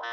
Hey 0.00 0.06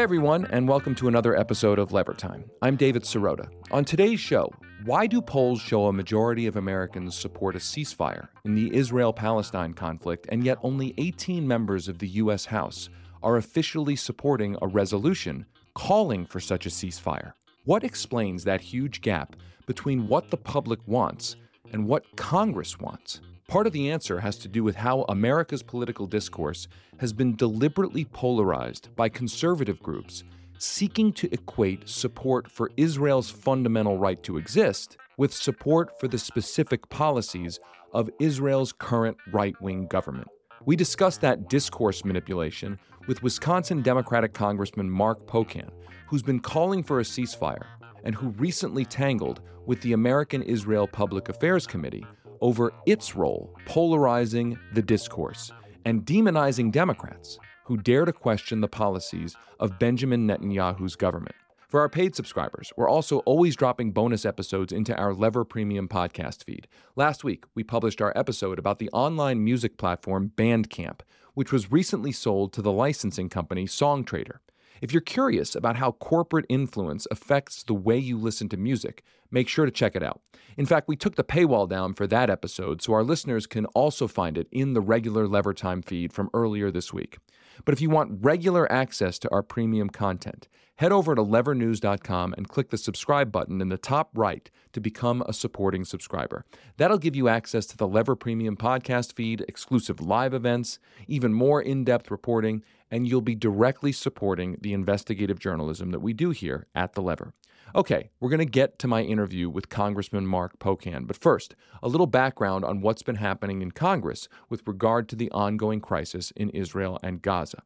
everyone, 0.00 0.46
and 0.50 0.68
welcome 0.68 0.94
to 0.94 1.08
another 1.08 1.36
episode 1.36 1.80
of 1.80 1.92
Lever 1.92 2.14
Time. 2.14 2.44
I'm 2.60 2.76
David 2.76 3.02
Sirota. 3.02 3.48
On 3.72 3.84
today's 3.84 4.20
show, 4.20 4.52
why 4.84 5.08
do 5.08 5.20
polls 5.20 5.60
show 5.60 5.86
a 5.86 5.92
majority 5.92 6.46
of 6.46 6.54
Americans 6.54 7.18
support 7.18 7.56
a 7.56 7.58
ceasefire 7.58 8.28
in 8.44 8.54
the 8.54 8.72
Israel 8.72 9.12
Palestine 9.12 9.74
conflict, 9.74 10.28
and 10.28 10.44
yet 10.44 10.58
only 10.62 10.94
18 10.98 11.48
members 11.48 11.88
of 11.88 11.98
the 11.98 12.08
U.S. 12.08 12.44
House 12.44 12.88
are 13.20 13.36
officially 13.36 13.96
supporting 13.96 14.56
a 14.62 14.68
resolution 14.68 15.44
calling 15.74 16.24
for 16.24 16.38
such 16.38 16.66
a 16.66 16.70
ceasefire? 16.70 17.32
What 17.64 17.82
explains 17.82 18.44
that 18.44 18.60
huge 18.60 19.00
gap 19.00 19.34
between 19.66 20.06
what 20.06 20.30
the 20.30 20.36
public 20.36 20.78
wants 20.86 21.34
and 21.72 21.88
what 21.88 22.16
Congress 22.16 22.78
wants? 22.78 23.20
Part 23.52 23.66
of 23.66 23.74
the 23.74 23.90
answer 23.90 24.20
has 24.20 24.38
to 24.38 24.48
do 24.48 24.64
with 24.64 24.76
how 24.76 25.02
America's 25.10 25.62
political 25.62 26.06
discourse 26.06 26.68
has 27.00 27.12
been 27.12 27.36
deliberately 27.36 28.06
polarized 28.06 28.88
by 28.96 29.10
conservative 29.10 29.78
groups 29.82 30.24
seeking 30.56 31.12
to 31.12 31.28
equate 31.34 31.86
support 31.86 32.50
for 32.50 32.70
Israel's 32.78 33.28
fundamental 33.28 33.98
right 33.98 34.22
to 34.22 34.38
exist 34.38 34.96
with 35.18 35.34
support 35.34 36.00
for 36.00 36.08
the 36.08 36.16
specific 36.16 36.88
policies 36.88 37.60
of 37.92 38.08
Israel's 38.18 38.72
current 38.72 39.18
right 39.32 39.60
wing 39.60 39.86
government. 39.86 40.28
We 40.64 40.74
discussed 40.74 41.20
that 41.20 41.50
discourse 41.50 42.06
manipulation 42.06 42.78
with 43.06 43.22
Wisconsin 43.22 43.82
Democratic 43.82 44.32
Congressman 44.32 44.88
Mark 44.88 45.26
Pocan, 45.26 45.68
who's 46.06 46.22
been 46.22 46.40
calling 46.40 46.82
for 46.82 47.00
a 47.00 47.04
ceasefire 47.04 47.66
and 48.02 48.14
who 48.14 48.28
recently 48.30 48.86
tangled 48.86 49.42
with 49.66 49.82
the 49.82 49.92
American 49.92 50.40
Israel 50.42 50.88
Public 50.88 51.28
Affairs 51.28 51.66
Committee 51.66 52.06
over 52.42 52.74
its 52.84 53.16
role 53.16 53.54
polarizing 53.64 54.58
the 54.74 54.82
discourse 54.82 55.50
and 55.86 56.04
demonizing 56.04 56.70
Democrats 56.70 57.38
who 57.64 57.78
dare 57.78 58.04
to 58.04 58.12
question 58.12 58.60
the 58.60 58.68
policies 58.68 59.34
of 59.60 59.78
Benjamin 59.78 60.26
Netanyahu's 60.26 60.96
government. 60.96 61.34
For 61.68 61.80
our 61.80 61.88
paid 61.88 62.14
subscribers, 62.14 62.70
we're 62.76 62.90
also 62.90 63.20
always 63.20 63.56
dropping 63.56 63.92
bonus 63.92 64.26
episodes 64.26 64.74
into 64.74 64.94
our 64.94 65.14
Lever 65.14 65.42
Premium 65.42 65.88
podcast 65.88 66.44
feed. 66.44 66.68
Last 66.96 67.24
week, 67.24 67.44
we 67.54 67.64
published 67.64 68.02
our 68.02 68.12
episode 68.14 68.58
about 68.58 68.78
the 68.78 68.90
online 68.90 69.42
music 69.42 69.78
platform 69.78 70.32
Bandcamp, 70.36 71.00
which 71.32 71.50
was 71.50 71.72
recently 71.72 72.12
sold 72.12 72.52
to 72.52 72.60
the 72.60 72.70
licensing 72.72 73.30
company 73.30 73.64
Songtradr. 73.64 74.40
If 74.82 74.92
you're 74.92 75.00
curious 75.00 75.54
about 75.54 75.76
how 75.76 75.92
corporate 75.92 76.44
influence 76.48 77.06
affects 77.08 77.62
the 77.62 77.72
way 77.72 77.96
you 77.96 78.18
listen 78.18 78.48
to 78.48 78.56
music, 78.56 79.04
make 79.30 79.46
sure 79.46 79.64
to 79.64 79.70
check 79.70 79.94
it 79.94 80.02
out. 80.02 80.20
In 80.56 80.66
fact, 80.66 80.88
we 80.88 80.96
took 80.96 81.14
the 81.14 81.22
paywall 81.22 81.68
down 81.68 81.94
for 81.94 82.08
that 82.08 82.28
episode 82.28 82.82
so 82.82 82.92
our 82.92 83.04
listeners 83.04 83.46
can 83.46 83.66
also 83.66 84.08
find 84.08 84.36
it 84.36 84.48
in 84.50 84.72
the 84.72 84.80
regular 84.80 85.28
Lever 85.28 85.54
Time 85.54 85.82
feed 85.82 86.12
from 86.12 86.30
earlier 86.34 86.72
this 86.72 86.92
week. 86.92 87.18
But 87.64 87.74
if 87.74 87.80
you 87.80 87.90
want 87.90 88.24
regular 88.24 88.70
access 88.72 89.20
to 89.20 89.30
our 89.30 89.44
premium 89.44 89.88
content, 89.88 90.48
head 90.76 90.90
over 90.90 91.14
to 91.14 91.22
levernews.com 91.22 92.34
and 92.36 92.48
click 92.48 92.70
the 92.70 92.78
subscribe 92.78 93.30
button 93.30 93.60
in 93.60 93.68
the 93.68 93.78
top 93.78 94.10
right 94.14 94.50
to 94.72 94.80
become 94.80 95.22
a 95.28 95.32
supporting 95.32 95.84
subscriber. 95.84 96.42
That'll 96.76 96.98
give 96.98 97.14
you 97.14 97.28
access 97.28 97.66
to 97.66 97.76
the 97.76 97.86
Lever 97.86 98.16
Premium 98.16 98.56
podcast 98.56 99.12
feed, 99.12 99.44
exclusive 99.46 100.00
live 100.00 100.34
events, 100.34 100.80
even 101.06 101.32
more 101.32 101.62
in 101.62 101.84
depth 101.84 102.10
reporting, 102.10 102.64
and 102.92 103.08
you'll 103.08 103.22
be 103.22 103.34
directly 103.34 103.90
supporting 103.90 104.58
the 104.60 104.74
investigative 104.74 105.40
journalism 105.40 105.90
that 105.90 106.00
we 106.00 106.12
do 106.12 106.30
here 106.30 106.66
at 106.74 106.92
The 106.92 107.02
Lever. 107.02 107.32
Okay, 107.74 108.10
we're 108.20 108.28
going 108.28 108.38
to 108.38 108.44
get 108.44 108.78
to 108.80 108.86
my 108.86 109.00
interview 109.02 109.48
with 109.48 109.70
Congressman 109.70 110.26
Mark 110.26 110.58
Pocan, 110.58 111.06
but 111.06 111.16
first, 111.16 111.56
a 111.82 111.88
little 111.88 112.06
background 112.06 112.66
on 112.66 112.82
what's 112.82 113.02
been 113.02 113.16
happening 113.16 113.62
in 113.62 113.70
Congress 113.70 114.28
with 114.50 114.68
regard 114.68 115.08
to 115.08 115.16
the 115.16 115.30
ongoing 115.30 115.80
crisis 115.80 116.32
in 116.32 116.50
Israel 116.50 117.00
and 117.02 117.22
Gaza. 117.22 117.62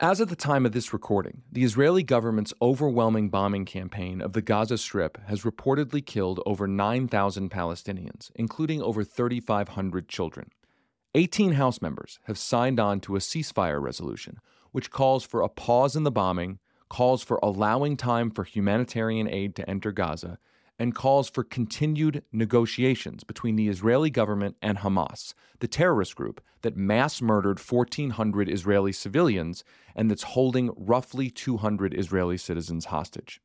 As 0.00 0.20
of 0.20 0.28
the 0.28 0.36
time 0.36 0.64
of 0.64 0.70
this 0.70 0.92
recording, 0.92 1.42
the 1.50 1.64
Israeli 1.64 2.04
government's 2.04 2.54
overwhelming 2.62 3.30
bombing 3.30 3.64
campaign 3.64 4.20
of 4.20 4.32
the 4.32 4.42
Gaza 4.42 4.78
Strip 4.78 5.18
has 5.26 5.42
reportedly 5.42 6.06
killed 6.06 6.40
over 6.46 6.68
9,000 6.68 7.50
Palestinians, 7.50 8.30
including 8.36 8.80
over 8.80 9.02
3,500 9.02 10.08
children. 10.08 10.50
18 11.16 11.54
House 11.54 11.82
members 11.82 12.20
have 12.24 12.38
signed 12.38 12.78
on 12.78 13.00
to 13.00 13.16
a 13.16 13.18
ceasefire 13.18 13.82
resolution 13.82 14.38
which 14.72 14.90
calls 14.90 15.24
for 15.24 15.42
a 15.42 15.48
pause 15.48 15.96
in 15.96 16.04
the 16.04 16.10
bombing, 16.10 16.58
calls 16.88 17.22
for 17.22 17.38
allowing 17.42 17.96
time 17.96 18.30
for 18.30 18.44
humanitarian 18.44 19.28
aid 19.28 19.54
to 19.56 19.68
enter 19.68 19.92
Gaza, 19.92 20.38
and 20.78 20.94
calls 20.94 21.28
for 21.28 21.42
continued 21.42 22.22
negotiations 22.32 23.24
between 23.24 23.56
the 23.56 23.68
Israeli 23.68 24.10
government 24.10 24.56
and 24.62 24.78
Hamas, 24.78 25.34
the 25.58 25.68
terrorist 25.68 26.14
group 26.14 26.40
that 26.62 26.76
mass 26.76 27.20
murdered 27.20 27.58
1,400 27.58 28.48
Israeli 28.48 28.92
civilians 28.92 29.64
and 29.96 30.10
that's 30.10 30.22
holding 30.22 30.70
roughly 30.76 31.30
200 31.30 31.98
Israeli 31.98 32.36
citizens 32.36 32.86
hostage. 32.86 33.40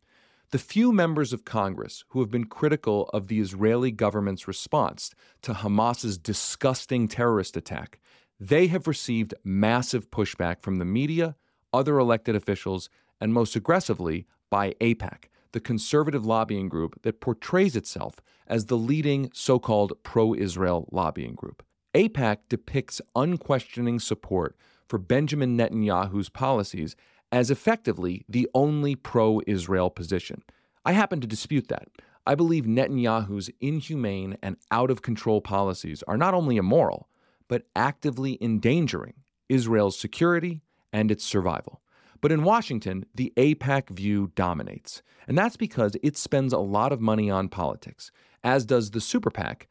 The 0.51 0.59
few 0.59 0.91
members 0.91 1.33
of 1.33 1.45
Congress 1.45 2.03
who 2.09 2.19
have 2.19 2.29
been 2.29 2.45
critical 2.45 3.09
of 3.11 3.27
the 3.27 3.39
Israeli 3.39 3.89
government's 3.89 4.47
response 4.47 5.09
to 5.41 5.53
Hamas's 5.53 6.19
disgusting 6.19 7.07
terrorist 7.07 7.57
attack 7.57 7.99
they 8.39 8.67
have 8.67 8.87
received 8.87 9.33
massive 9.43 10.09
pushback 10.11 10.61
from 10.61 10.77
the 10.77 10.85
media, 10.85 11.35
other 11.71 11.97
elected 11.97 12.35
officials, 12.35 12.89
and 13.21 13.33
most 13.33 13.55
aggressively 13.55 14.25
by 14.49 14.73
AIPAC, 14.81 15.25
the 15.53 15.59
conservative 15.59 16.25
lobbying 16.25 16.67
group 16.67 17.01
that 17.03 17.21
portrays 17.21 17.75
itself 17.75 18.15
as 18.47 18.65
the 18.65 18.77
leading 18.77 19.29
so 19.33 19.59
called 19.59 19.93
pro 20.03 20.33
Israel 20.33 20.87
lobbying 20.91 21.35
group. 21.35 21.63
AIPAC 21.93 22.37
depicts 22.49 23.01
unquestioning 23.15 23.99
support 23.99 24.57
for 24.87 24.97
Benjamin 24.97 25.57
Netanyahu's 25.57 26.29
policies 26.29 26.95
as 27.31 27.49
effectively 27.49 28.25
the 28.27 28.47
only 28.53 28.95
pro 28.95 29.41
Israel 29.47 29.89
position. 29.89 30.43
I 30.85 30.91
happen 30.91 31.21
to 31.21 31.27
dispute 31.27 31.67
that. 31.69 31.87
I 32.25 32.35
believe 32.35 32.65
Netanyahu's 32.65 33.49
inhumane 33.59 34.37
and 34.41 34.57
out 34.71 34.91
of 34.91 35.01
control 35.01 35.41
policies 35.41 36.03
are 36.07 36.17
not 36.17 36.33
only 36.33 36.57
immoral, 36.57 37.09
but 37.53 37.67
actively 37.75 38.35
endangering 38.41 39.13
Israel's 39.47 39.95
security 39.95 40.63
and 40.91 41.11
its 41.11 41.23
survival. 41.23 41.83
But 42.19 42.31
in 42.31 42.41
Washington, 42.41 43.05
the 43.13 43.31
AIPAC 43.37 43.91
view 43.91 44.31
dominates. 44.33 45.03
And 45.27 45.37
that's 45.37 45.55
because 45.55 45.95
it 46.01 46.17
spends 46.17 46.51
a 46.51 46.57
lot 46.57 46.91
of 46.91 46.99
money 46.99 47.29
on 47.29 47.49
politics, 47.49 48.09
as 48.43 48.65
does 48.65 48.89
the 48.89 48.99
super 48.99 49.29
PAC, 49.29 49.67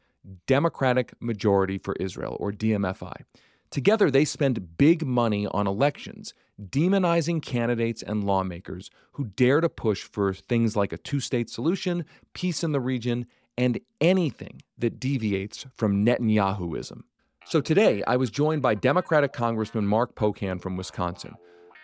Democratic 0.47 1.13
Majority 1.19 1.77
for 1.77 1.93
Israel, 1.99 2.37
or 2.39 2.53
DMFI. 2.53 3.25
Together, 3.69 4.09
they 4.09 4.23
spend 4.23 4.77
big 4.77 5.05
money 5.05 5.45
on 5.47 5.67
elections, 5.67 6.33
demonizing 6.57 7.41
candidates 7.41 8.01
and 8.01 8.23
lawmakers 8.23 8.89
who 9.11 9.25
dare 9.25 9.59
to 9.59 9.67
push 9.67 10.03
for 10.03 10.33
things 10.33 10.77
like 10.77 10.93
a 10.93 10.97
two 10.97 11.19
state 11.19 11.49
solution, 11.49 12.05
peace 12.31 12.63
in 12.63 12.71
the 12.71 12.79
region, 12.79 13.25
and 13.57 13.81
anything 13.99 14.61
that 14.77 15.01
deviates 15.01 15.65
from 15.75 16.05
Netanyahuism. 16.05 17.01
So 17.45 17.59
today, 17.59 18.01
I 18.07 18.15
was 18.15 18.31
joined 18.31 18.61
by 18.61 18.73
Democratic 18.73 19.33
Congressman 19.33 19.85
Mark 19.85 20.15
Pocan 20.15 20.61
from 20.61 20.77
Wisconsin, 20.77 21.35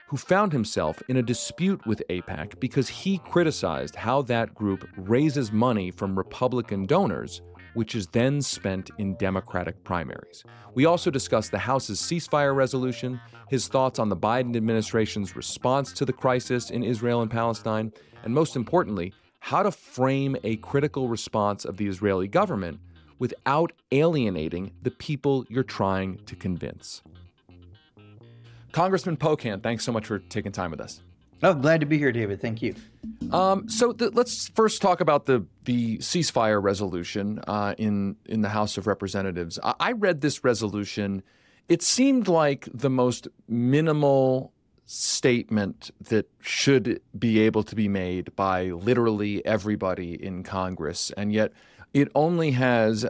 who 0.08 0.16
found 0.16 0.54
himself 0.54 1.02
in 1.10 1.18
a 1.18 1.22
dispute 1.22 1.86
with 1.86 2.02
AIPAC 2.10 2.60
because 2.62 2.88
he 2.88 3.18
criticized 3.20 3.96
how 3.96 4.22
that 4.24 4.56
group 4.56 4.88
raises 4.96 5.52
money 5.52 5.92
from 5.92 6.18
Republican 6.18 6.86
donors, 6.86 7.42
which 7.74 7.94
is 7.94 8.08
then 8.08 8.42
spent 8.42 8.90
in 9.00 9.16
Democratic 9.18 9.84
primaries. 9.84 10.46
We 10.76 10.86
also 10.86 11.12
discussed 11.12 11.52
the 11.52 11.60
House's 11.60 12.00
ceasefire 12.00 12.56
resolution, 12.56 13.20
his 13.50 13.68
thoughts 13.68 14.00
on 14.00 14.08
the 14.08 14.18
Biden 14.18 14.56
administration's 14.56 15.36
response 15.36 15.92
to 15.94 16.06
the 16.06 16.14
crisis 16.14 16.70
in 16.70 16.84
Israel 16.84 17.22
and 17.22 17.30
Palestine, 17.30 17.92
and 18.24 18.34
most 18.34 18.56
importantly, 18.56 19.14
how 19.42 19.62
to 19.64 19.72
frame 19.72 20.38
a 20.44 20.56
critical 20.58 21.10
response 21.10 21.66
of 21.66 21.78
the 21.78 21.88
Israeli 21.88 22.28
government 22.28 22.80
without 23.20 23.72
alienating 23.92 24.72
the 24.82 24.92
people 24.92 25.46
you're 25.50 25.64
trying 25.64 26.18
to 26.26 26.36
convince. 26.36 27.04
Congressman 28.72 29.18
Pocan, 29.18 29.62
thanks 29.62 29.84
so 29.84 29.92
much 29.92 30.06
for 30.06 30.20
taking 30.20 30.52
time 30.52 30.72
with 30.72 30.82
us. 30.82 31.02
Oh, 31.42 31.54
glad 31.54 31.80
to 31.80 31.86
be 31.86 31.98
here, 31.98 32.12
David. 32.12 32.42
Thank 32.42 32.62
you. 32.62 32.76
Um, 33.32 33.70
so 33.70 33.94
the, 33.94 34.10
let's 34.10 34.50
first 34.50 34.82
talk 34.82 35.00
about 35.00 35.26
the 35.26 35.46
the 35.64 35.98
ceasefire 36.00 36.62
resolution 36.62 37.40
uh, 37.48 37.76
in 37.78 38.18
in 38.26 38.42
the 38.42 38.50
House 38.50 38.78
of 38.78 38.88
Representatives. 38.88 39.58
I, 39.64 39.74
I 39.80 39.92
read 39.94 40.22
this 40.22 40.44
resolution. 40.44 41.24
It 41.70 41.82
seemed 41.82 42.28
like 42.28 42.68
the 42.74 42.90
most 42.90 43.28
minimal 43.48 44.52
statement 44.86 45.92
that 46.02 46.28
should 46.42 47.00
be 47.18 47.40
able 47.40 47.64
to 47.64 47.76
be 47.76 47.88
made 47.88 48.36
by 48.36 48.72
literally 48.72 49.46
everybody 49.46 50.22
in 50.22 50.44
Congress. 50.44 51.12
And 51.16 51.32
yet, 51.32 51.54
it 51.94 52.10
only 52.14 52.52
has, 52.52 53.06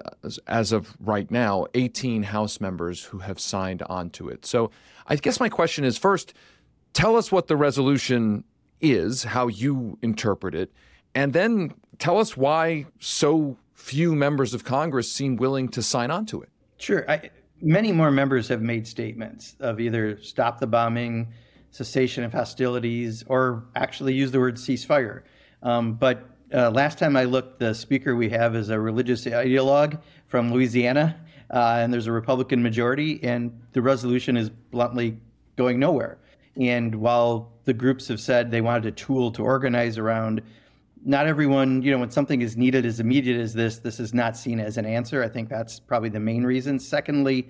as 0.47 0.71
of 0.71 0.95
right 0.99 1.29
now, 1.29 1.67
18 1.73 2.23
House 2.23 2.61
members 2.61 3.03
who 3.03 3.19
have 3.19 3.39
signed 3.39 3.83
onto 3.83 4.29
it. 4.29 4.45
So 4.45 4.71
I 5.07 5.15
guess 5.15 5.39
my 5.39 5.49
question 5.49 5.83
is 5.83 5.97
first, 5.97 6.33
tell 6.93 7.15
us 7.15 7.31
what 7.31 7.47
the 7.47 7.57
resolution 7.57 8.43
is, 8.79 9.23
how 9.23 9.47
you 9.47 9.97
interpret 10.01 10.55
it, 10.55 10.71
and 11.13 11.33
then 11.33 11.73
tell 11.97 12.19
us 12.19 12.37
why 12.37 12.85
so 12.99 13.57
few 13.73 14.15
members 14.15 14.53
of 14.53 14.63
Congress 14.63 15.11
seem 15.11 15.35
willing 15.35 15.67
to 15.69 15.81
sign 15.81 16.11
on 16.11 16.25
to 16.27 16.41
it. 16.41 16.49
Sure. 16.77 17.09
I, 17.09 17.29
many 17.61 17.91
more 17.91 18.11
members 18.11 18.47
have 18.47 18.61
made 18.61 18.87
statements 18.87 19.55
of 19.59 19.79
either 19.79 20.21
stop 20.21 20.59
the 20.59 20.67
bombing, 20.67 21.33
cessation 21.71 22.23
of 22.23 22.31
hostilities, 22.31 23.23
or 23.27 23.65
actually 23.75 24.13
use 24.13 24.31
the 24.31 24.39
word 24.39 24.55
ceasefire. 24.55 25.23
Um, 25.63 25.93
but 25.93 26.29
uh, 26.53 26.71
last 26.71 26.97
time 26.97 27.15
I 27.15 27.25
looked, 27.25 27.59
the 27.59 27.73
speaker 27.73 28.15
we 28.15 28.29
have 28.29 28.55
is 28.55 28.69
a 28.69 28.79
religious 28.79 29.25
ideologue 29.25 30.01
from 30.27 30.51
Louisiana, 30.51 31.19
uh, 31.51 31.77
and 31.79 31.93
there's 31.93 32.07
a 32.07 32.11
Republican 32.11 32.61
majority, 32.61 33.19
and 33.23 33.59
the 33.73 33.81
resolution 33.81 34.37
is 34.37 34.49
bluntly 34.49 35.17
going 35.55 35.79
nowhere. 35.79 36.17
And 36.57 36.95
while 36.95 37.51
the 37.65 37.73
groups 37.73 38.07
have 38.07 38.19
said 38.19 38.51
they 38.51 38.61
wanted 38.61 38.85
a 38.85 38.91
tool 38.91 39.31
to 39.33 39.43
organize 39.43 39.97
around, 39.97 40.41
not 41.05 41.27
everyone, 41.27 41.81
you 41.81 41.91
know, 41.91 41.99
when 41.99 42.11
something 42.11 42.41
is 42.41 42.57
needed 42.57 42.85
as 42.85 42.99
immediate 42.99 43.39
as 43.39 43.53
this, 43.53 43.77
this 43.77 43.99
is 43.99 44.13
not 44.13 44.35
seen 44.35 44.59
as 44.59 44.77
an 44.77 44.85
answer. 44.85 45.23
I 45.23 45.29
think 45.29 45.49
that's 45.49 45.79
probably 45.79 46.09
the 46.09 46.19
main 46.19 46.43
reason. 46.43 46.79
Secondly, 46.79 47.47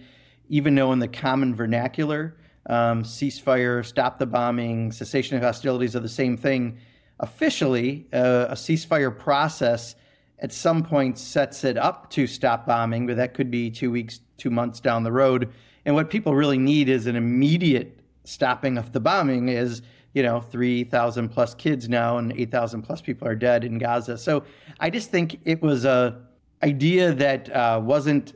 even 0.49 0.75
though 0.75 0.91
in 0.91 0.99
the 0.99 1.07
common 1.07 1.55
vernacular, 1.55 2.35
um, 2.67 3.03
ceasefire, 3.03 3.83
stop 3.83 4.19
the 4.19 4.25
bombing, 4.25 4.91
cessation 4.91 5.37
of 5.37 5.43
hostilities 5.43 5.95
are 5.95 6.01
the 6.01 6.09
same 6.09 6.37
thing. 6.37 6.77
Officially, 7.19 8.07
uh, 8.13 8.47
a 8.49 8.53
ceasefire 8.53 9.17
process 9.17 9.95
at 10.39 10.53
some 10.53 10.83
point 10.83 11.17
sets 11.17 11.63
it 11.63 11.77
up 11.77 12.09
to 12.11 12.25
stop 12.27 12.65
bombing, 12.65 13.05
but 13.07 13.17
that 13.17 13.33
could 13.33 13.51
be 13.51 13.69
two 13.69 13.91
weeks, 13.91 14.21
two 14.37 14.49
months 14.49 14.79
down 14.79 15.03
the 15.03 15.11
road. 15.11 15.51
And 15.85 15.95
what 15.95 16.09
people 16.09 16.35
really 16.35 16.57
need 16.57 16.87
is 16.87 17.07
an 17.07 17.15
immediate 17.15 17.99
stopping 18.23 18.77
of 18.77 18.93
the 18.93 18.99
bombing. 18.99 19.49
Is 19.49 19.81
you 20.13 20.23
know 20.23 20.41
3,000 20.41 21.29
plus 21.29 21.53
kids 21.53 21.87
now 21.87 22.17
and 22.17 22.33
8,000 22.33 22.81
plus 22.81 23.01
people 23.01 23.27
are 23.27 23.35
dead 23.35 23.63
in 23.63 23.77
Gaza. 23.77 24.17
So 24.17 24.43
I 24.79 24.89
just 24.89 25.11
think 25.11 25.39
it 25.45 25.61
was 25.61 25.85
a 25.85 26.21
idea 26.63 27.13
that 27.13 27.53
uh, 27.55 27.79
wasn't 27.83 28.33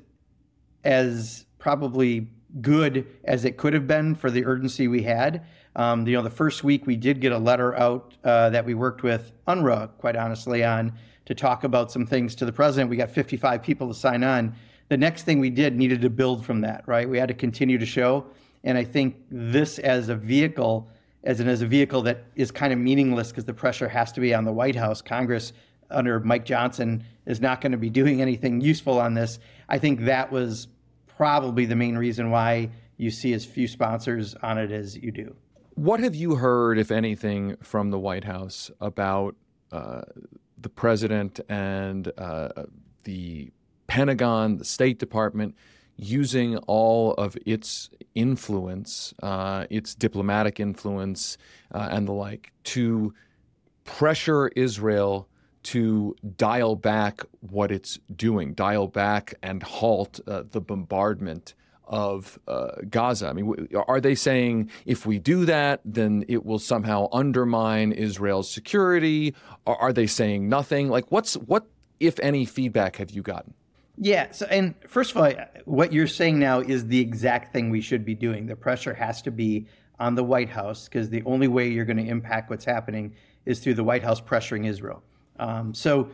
as 0.83 1.45
probably 1.57 2.27
good 2.61 3.07
as 3.23 3.45
it 3.45 3.57
could 3.57 3.73
have 3.73 3.87
been 3.87 4.15
for 4.15 4.29
the 4.29 4.45
urgency 4.45 4.87
we 4.87 5.03
had. 5.03 5.45
Um, 5.75 6.05
you 6.07 6.13
know, 6.13 6.21
the 6.21 6.29
first 6.29 6.63
week 6.63 6.85
we 6.85 6.95
did 6.95 7.19
get 7.19 7.31
a 7.31 7.37
letter 7.37 7.75
out 7.75 8.13
uh, 8.23 8.49
that 8.51 8.65
we 8.65 8.73
worked 8.73 9.03
with 9.03 9.31
UNRWA, 9.47 9.89
quite 9.97 10.15
honestly, 10.15 10.63
on 10.63 10.93
to 11.25 11.33
talk 11.33 11.63
about 11.63 11.91
some 11.91 12.05
things 12.05 12.35
to 12.35 12.45
the 12.45 12.51
president. 12.51 12.89
We 12.89 12.97
got 12.97 13.09
55 13.09 13.63
people 13.63 13.87
to 13.87 13.93
sign 13.93 14.23
on. 14.23 14.53
The 14.89 14.97
next 14.97 15.23
thing 15.23 15.39
we 15.39 15.49
did 15.49 15.75
needed 15.75 16.01
to 16.01 16.09
build 16.09 16.45
from 16.45 16.61
that, 16.61 16.83
right? 16.85 17.09
We 17.09 17.17
had 17.17 17.29
to 17.29 17.33
continue 17.33 17.77
to 17.77 17.85
show. 17.85 18.25
And 18.63 18.77
I 18.77 18.83
think 18.83 19.15
this 19.31 19.79
as 19.79 20.09
a 20.09 20.15
vehicle, 20.15 20.87
as 21.23 21.39
an 21.39 21.47
as 21.47 21.61
a 21.61 21.67
vehicle 21.67 22.01
that 22.03 22.25
is 22.35 22.51
kind 22.51 22.71
of 22.71 22.79
meaningless 22.79 23.29
because 23.29 23.45
the 23.45 23.53
pressure 23.53 23.87
has 23.87 24.11
to 24.13 24.21
be 24.21 24.33
on 24.33 24.43
the 24.43 24.53
White 24.53 24.75
House. 24.75 25.01
Congress 25.01 25.53
under 25.89 26.19
Mike 26.19 26.45
Johnson 26.45 27.03
is 27.25 27.39
not 27.39 27.61
going 27.61 27.71
to 27.71 27.77
be 27.77 27.89
doing 27.89 28.21
anything 28.21 28.61
useful 28.61 28.99
on 28.99 29.13
this. 29.13 29.39
I 29.69 29.79
think 29.79 30.01
that 30.01 30.31
was 30.31 30.67
probably 31.17 31.65
the 31.65 31.75
main 31.75 31.97
reason 31.97 32.31
why 32.31 32.69
you 32.97 33.11
see 33.11 33.33
as 33.33 33.45
few 33.45 33.67
sponsors 33.67 34.35
on 34.43 34.57
it 34.57 34.71
as 34.71 34.97
you 34.97 35.11
do. 35.11 35.35
What 35.75 35.99
have 35.99 36.13
you 36.15 36.35
heard, 36.35 36.77
if 36.77 36.91
anything, 36.91 37.57
from 37.61 37.89
the 37.89 37.97
White 37.97 38.23
House 38.23 38.69
about 38.79 39.35
uh, 39.71 40.01
the 40.57 40.69
president 40.69 41.39
and 41.49 42.11
uh, 42.17 42.49
the 43.03 43.51
Pentagon, 43.87 44.57
the 44.57 44.65
State 44.65 44.99
Department, 44.99 45.55
using 45.95 46.57
all 46.67 47.13
of 47.15 47.37
its 47.45 47.89
influence, 48.15 49.13
uh, 49.21 49.65
its 49.69 49.95
diplomatic 49.95 50.59
influence, 50.59 51.37
uh, 51.73 51.89
and 51.91 52.07
the 52.07 52.11
like, 52.11 52.51
to 52.63 53.13
pressure 53.83 54.47
Israel 54.55 55.27
to 55.63 56.15
dial 56.37 56.75
back 56.75 57.21
what 57.39 57.71
it's 57.71 57.99
doing, 58.15 58.53
dial 58.53 58.87
back 58.87 59.33
and 59.41 59.63
halt 59.63 60.19
uh, 60.27 60.43
the 60.51 60.61
bombardment 60.61 61.53
of 61.85 62.39
uh, 62.47 62.71
Gaza. 62.89 63.27
I 63.27 63.33
mean, 63.33 63.67
are 63.87 64.01
they 64.01 64.15
saying 64.15 64.69
if 64.85 65.05
we 65.05 65.19
do 65.19 65.45
that, 65.45 65.81
then 65.85 66.25
it 66.27 66.45
will 66.45 66.59
somehow 66.59 67.07
undermine 67.11 67.91
Israel's 67.91 68.49
security? 68.49 69.35
Or 69.65 69.79
are 69.81 69.93
they 69.93 70.07
saying 70.07 70.47
nothing? 70.49 70.89
Like, 70.89 71.11
what's 71.11 71.35
what, 71.35 71.67
if 71.99 72.19
any, 72.19 72.45
feedback 72.45 72.97
have 72.97 73.11
you 73.11 73.21
gotten? 73.21 73.53
Yeah. 73.97 74.31
So, 74.31 74.45
and 74.47 74.73
first 74.87 75.11
of 75.11 75.17
all, 75.17 75.31
what 75.65 75.93
you're 75.93 76.07
saying 76.07 76.39
now 76.39 76.59
is 76.59 76.87
the 76.87 76.99
exact 76.99 77.53
thing 77.53 77.69
we 77.69 77.81
should 77.81 78.03
be 78.03 78.15
doing. 78.15 78.47
The 78.47 78.55
pressure 78.55 78.93
has 78.93 79.21
to 79.23 79.31
be 79.31 79.67
on 79.99 80.15
the 80.15 80.23
White 80.23 80.49
House 80.49 80.85
because 80.85 81.09
the 81.09 81.21
only 81.25 81.47
way 81.47 81.67
you're 81.67 81.85
going 81.85 81.97
to 81.97 82.07
impact 82.07 82.49
what's 82.49 82.65
happening 82.65 83.13
is 83.45 83.59
through 83.59 83.75
the 83.75 83.83
White 83.83 84.03
House 84.03 84.19
pressuring 84.19 84.65
Israel. 84.65 85.03
Um, 85.39 85.73
so, 85.73 86.09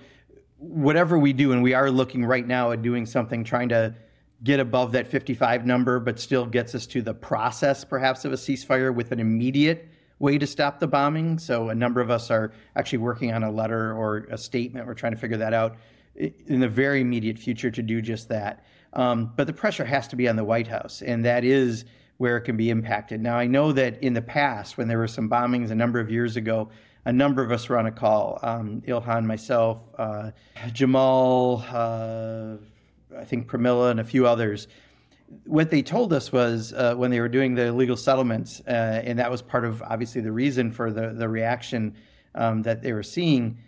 whatever 0.58 1.18
we 1.18 1.32
do, 1.32 1.54
and 1.54 1.64
we 1.64 1.74
are 1.74 1.90
looking 1.90 2.26
right 2.26 2.46
now 2.46 2.72
at 2.72 2.82
doing 2.82 3.06
something 3.06 3.44
trying 3.44 3.70
to 3.70 3.96
get 4.44 4.60
above 4.60 4.92
that 4.92 5.08
55 5.08 5.66
number, 5.66 6.00
but 6.00 6.20
still 6.20 6.46
gets 6.46 6.76
us 6.76 6.86
to 6.88 7.02
the 7.02 7.14
process 7.14 7.84
perhaps 7.84 8.26
of 8.26 8.34
a 8.34 8.36
ceasefire 8.36 8.94
with 8.94 9.12
an 9.12 9.20
immediate 9.20 9.88
way 10.20 10.38
to 10.38 10.46
stop 10.48 10.80
the 10.80 10.88
bombing. 10.88 11.40
So, 11.40 11.70
a 11.70 11.76
number 11.76 12.02
of 12.02 12.10
us 12.10 12.30
are 12.32 12.54
actually 12.76 13.00
working 13.00 13.34
on 13.34 13.44
a 13.44 13.52
letter 13.52 13.94
or 13.94 14.28
a 14.30 14.38
statement. 14.38 14.86
We're 14.88 14.94
trying 14.94 15.14
to 15.14 15.20
figure 15.20 15.38
that 15.38 15.54
out 15.54 15.78
in 16.16 16.60
the 16.60 16.68
very 16.68 17.02
immediate 17.02 17.40
future 17.40 17.72
to 17.72 17.82
do 17.82 18.02
just 18.02 18.28
that. 18.30 18.66
Um, 18.94 19.32
but 19.36 19.48
the 19.48 19.54
pressure 19.54 19.86
has 19.86 20.08
to 20.10 20.16
be 20.16 20.28
on 20.28 20.36
the 20.36 20.44
White 20.44 20.68
House, 20.68 21.02
and 21.02 21.24
that 21.26 21.44
is 21.44 21.86
where 22.18 22.36
it 22.36 22.42
can 22.42 22.58
be 22.58 22.70
impacted. 22.70 23.22
Now, 23.22 23.38
I 23.38 23.48
know 23.48 23.72
that 23.72 24.02
in 24.04 24.14
the 24.14 24.22
past, 24.22 24.78
when 24.78 24.88
there 24.88 24.98
were 24.98 25.08
some 25.08 25.30
bombings 25.30 25.72
a 25.72 25.76
number 25.76 26.00
of 26.00 26.12
years 26.12 26.36
ago, 26.36 26.70
a 27.06 27.14
number 27.14 27.44
of 27.44 27.52
us 27.52 27.70
were 27.70 27.78
on 27.78 27.86
a 27.86 27.92
call. 27.92 28.40
Um, 28.42 28.82
Ilhan, 28.88 29.26
myself, 29.26 29.82
uh, 29.98 30.32
Jamal, 30.74 31.64
uh, 31.70 32.58
I 33.18 33.26
think 33.26 33.48
Pramila, 33.48 33.92
and 33.92 34.00
a 34.00 34.04
few 34.04 34.28
others. 34.28 34.68
What 35.46 35.70
they 35.70 35.82
told 35.82 36.12
us 36.12 36.32
was 36.32 36.74
uh, 36.74 36.96
when 36.96 37.12
they 37.12 37.20
were 37.20 37.30
doing 37.30 37.56
the 37.56 37.68
illegal 37.68 37.98
settlements, 37.98 38.62
uh, 38.68 39.02
and 39.04 39.20
that 39.20 39.30
was 39.30 39.42
part 39.42 39.64
of 39.64 39.82
obviously 39.84 40.22
the 40.22 40.32
reason 40.32 40.72
for 40.72 40.92
the 40.92 41.14
the 41.14 41.30
reaction 41.30 41.96
um, 42.36 42.64
that 42.64 42.82
they 42.82 42.94
were 42.94 43.04
seeing, 43.04 43.60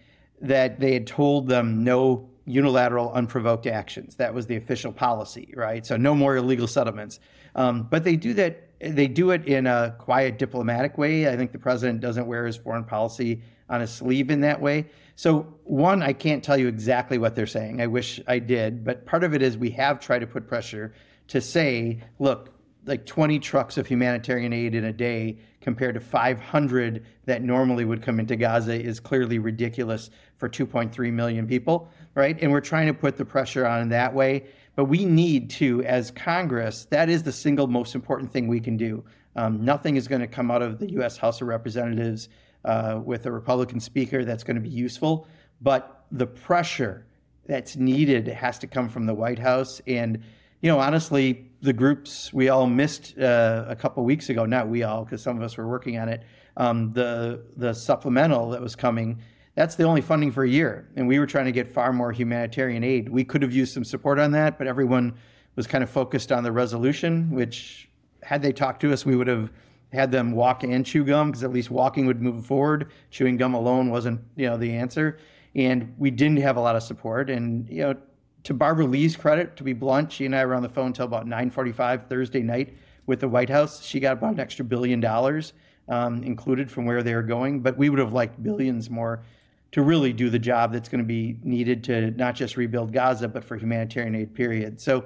that 0.42 0.80
they 0.80 0.94
had 0.94 1.06
told 1.08 1.48
them 1.48 1.84
no 1.84 2.30
unilateral, 2.46 3.12
unprovoked 3.14 3.68
actions. 3.68 4.16
That 4.16 4.34
was 4.34 4.48
the 4.48 4.56
official 4.56 4.92
policy, 4.92 5.54
right? 5.56 5.86
So 5.86 5.98
no 5.98 6.16
more 6.16 6.36
illegal 6.36 6.68
settlements. 6.68 7.20
Um, 7.56 7.84
but 7.84 8.04
they 8.04 8.16
do 8.16 8.34
that. 8.36 8.68
They 8.84 9.08
do 9.08 9.32
it 9.32 9.46
in 9.46 9.68
a 9.68 9.96
quiet, 10.00 10.40
diplomatic 10.40 10.98
way. 10.98 11.30
I 11.30 11.38
think 11.38 11.52
the 11.52 11.60
president 11.60 12.00
doesn't 12.00 12.26
wear 12.26 12.46
his 12.46 12.58
foreign 12.58 12.84
policy 12.84 13.44
on 13.70 13.82
his 13.82 13.92
sleeve 13.92 14.30
in 14.30 14.42
that 14.42 14.60
way. 14.60 14.88
So 15.16 15.54
one, 15.64 16.02
I 16.02 16.14
can't 16.14 16.44
tell 16.44 16.58
you 16.58 16.68
exactly 16.68 17.18
what 17.18 17.36
they're 17.36 17.48
saying. 17.48 17.82
I 17.82 17.88
wish 17.88 18.20
I 18.28 18.40
did, 18.40 18.84
but 18.84 19.06
part 19.06 19.24
of 19.24 19.34
it 19.34 19.42
is 19.42 19.58
we 19.58 19.70
have 19.72 20.00
tried 20.00 20.20
to 20.20 20.28
put 20.28 20.48
pressure 20.48 20.94
to 21.28 21.40
say, 21.40 22.02
look, 22.20 22.54
like 22.86 23.06
20 23.06 23.40
trucks 23.40 23.78
of 23.78 23.86
humanitarian 23.86 24.54
aid 24.54 24.74
in 24.74 24.86
a 24.86 24.94
day 24.94 25.38
compared 25.62 25.94
to 25.94 26.00
500 26.00 27.06
that 27.26 27.44
normally 27.44 27.86
would 27.86 28.02
come 28.02 28.20
into 28.20 28.36
Gaza 28.36 28.74
is 28.74 29.00
clearly 29.00 29.38
ridiculous 29.38 30.10
for 30.38 30.50
2.3 30.50 31.14
million 31.14 31.48
people, 31.48 31.92
right? 32.16 32.38
And 32.42 32.52
we're 32.52 32.62
trying 32.62 32.88
to 32.88 32.94
put 32.94 33.18
the 33.18 33.26
pressure 33.26 33.68
on 33.68 33.82
in 33.82 33.90
that 33.90 34.14
way. 34.14 34.46
But 34.76 34.86
we 34.86 35.06
need 35.06 35.50
to, 35.52 35.84
as 35.84 36.12
Congress, 36.12 36.86
that 36.92 37.10
is 37.10 37.24
the 37.24 37.32
single 37.32 37.68
most 37.68 37.94
important 37.94 38.32
thing 38.32 38.48
we 38.48 38.60
can 38.60 38.78
do. 38.78 39.04
Um, 39.36 39.64
nothing 39.64 39.96
is 39.96 40.08
going 40.08 40.22
to 40.22 40.28
come 40.28 40.52
out 40.52 40.62
of 40.62 40.80
the 40.80 40.92
U.S. 40.94 41.18
House 41.18 41.42
of 41.42 41.48
Representatives 41.48 42.30
uh, 42.66 43.00
with 43.04 43.26
a 43.26 43.32
Republican 43.32 43.80
speaker 43.80 44.24
that's 44.24 44.44
going 44.44 44.56
to 44.56 44.62
be 44.62 44.70
useful. 44.70 45.28
But 45.62 46.06
the 46.12 46.28
pressure 46.28 47.06
that's 47.46 47.76
needed 47.76 48.28
has 48.28 48.60
to 48.60 48.68
come 48.68 48.90
from 48.90 49.06
the 49.06 49.14
White 49.14 49.40
House. 49.40 49.82
And, 49.88 50.24
you 50.62 50.70
know, 50.70 50.80
honestly, 50.80 51.52
the 51.62 51.74
groups 51.74 52.32
we 52.34 52.50
all 52.50 52.68
missed 52.68 53.18
uh, 53.18 53.66
a 53.68 53.76
couple 53.76 54.04
weeks 54.04 54.30
ago, 54.30 54.46
not 54.46 54.68
we 54.68 54.84
all, 54.84 55.04
because 55.04 55.22
some 55.22 55.38
of 55.38 55.44
us 55.44 55.58
were 55.58 55.68
working 55.68 55.98
on 55.98 56.10
it, 56.10 56.24
um, 56.58 56.94
the, 56.94 57.44
the 57.58 57.74
supplemental 57.74 58.50
that 58.52 58.62
was 58.62 58.76
coming 58.76 59.22
that's 59.56 59.76
the 59.76 59.84
only 59.84 60.02
funding 60.02 60.32
for 60.32 60.44
a 60.44 60.50
year. 60.50 60.88
And 60.96 61.08
we 61.08 61.20
were 61.20 61.26
trying 61.26 61.46
to 61.46 61.52
get 61.52 61.68
far 61.68 61.92
more 61.92 62.12
humanitarian 62.12 62.84
aid. 62.84 63.10
We 63.10 63.24
could 63.24 63.42
have 63.42 63.52
used 63.52 63.74
some 63.74 63.84
support 63.84 64.20
on 64.20 64.32
that, 64.32 64.58
but 64.58 64.68
everyone 64.68 65.16
was 65.56 65.68
kind 65.68 65.84
of 65.84 65.90
focused 65.90 66.32
on 66.32 66.44
the 66.44 66.52
resolution, 66.52 67.30
which, 67.32 67.90
had 68.24 68.42
they 68.42 68.54
talked 68.54 68.82
to 68.82 68.94
us, 68.94 69.06
we 69.06 69.16
would 69.16 69.28
have 69.28 69.52
had 69.92 70.12
them 70.12 70.32
walk 70.32 70.64
and 70.64 70.86
chew 70.86 71.04
gum 71.04 71.32
because 71.32 71.44
at 71.44 71.52
least 71.52 71.70
walking 71.70 72.06
would 72.06 72.22
move 72.22 72.46
forward. 72.46 72.92
Chewing 73.10 73.36
gum 73.36 73.54
alone 73.54 73.90
wasn't, 73.90 74.22
you 74.36 74.48
know, 74.48 74.56
the 74.56 74.72
answer. 74.72 75.18
And 75.54 75.94
we 75.98 76.12
didn't 76.12 76.38
have 76.38 76.56
a 76.56 76.62
lot 76.62 76.78
of 76.78 76.84
support. 76.84 77.30
And, 77.30 77.68
you 77.70 77.82
know, 77.82 77.96
to 78.44 78.54
Barbara 78.54 78.86
Lee's 78.86 79.18
credit, 79.18 79.58
to 79.58 79.64
be 79.64 79.74
blunt, 79.74 80.12
she 80.12 80.26
and 80.26 80.36
I 80.36 80.46
were 80.46 80.56
on 80.56 80.64
the 80.64 80.70
phone 80.70 80.88
until 80.88 81.06
about 81.06 81.28
9:45 81.28 82.08
Thursday 82.08 82.42
night 82.42 82.76
with 83.06 83.20
the 83.20 83.28
White 83.28 83.50
House. 83.50 83.84
She 83.84 84.00
got 84.00 84.14
about 84.14 84.34
an 84.34 84.40
extra 84.40 84.64
billion 84.64 85.00
dollars 85.00 85.54
um, 85.90 86.24
included 86.24 86.72
from 86.72 86.86
where 86.86 87.04
they 87.04 87.14
were 87.14 87.22
going, 87.22 87.60
but 87.60 87.78
we 87.78 87.90
would 87.90 88.00
have 88.00 88.14
liked 88.14 88.42
billions 88.42 88.90
more 88.90 89.24
to 89.72 89.82
really 89.82 90.12
do 90.12 90.30
the 90.30 90.40
job 90.40 90.74
that's 90.74 90.90
going 90.90 91.00
to 91.00 91.08
be 91.08 91.38
needed 91.44 91.84
to 91.86 92.12
not 92.12 92.36
just 92.36 92.58
rebuild 92.58 92.92
Gaza, 92.92 93.28
but 93.28 93.44
for 93.44 93.56
humanitarian 93.56 94.16
aid, 94.16 94.34
period. 94.34 94.82
So, 94.82 95.06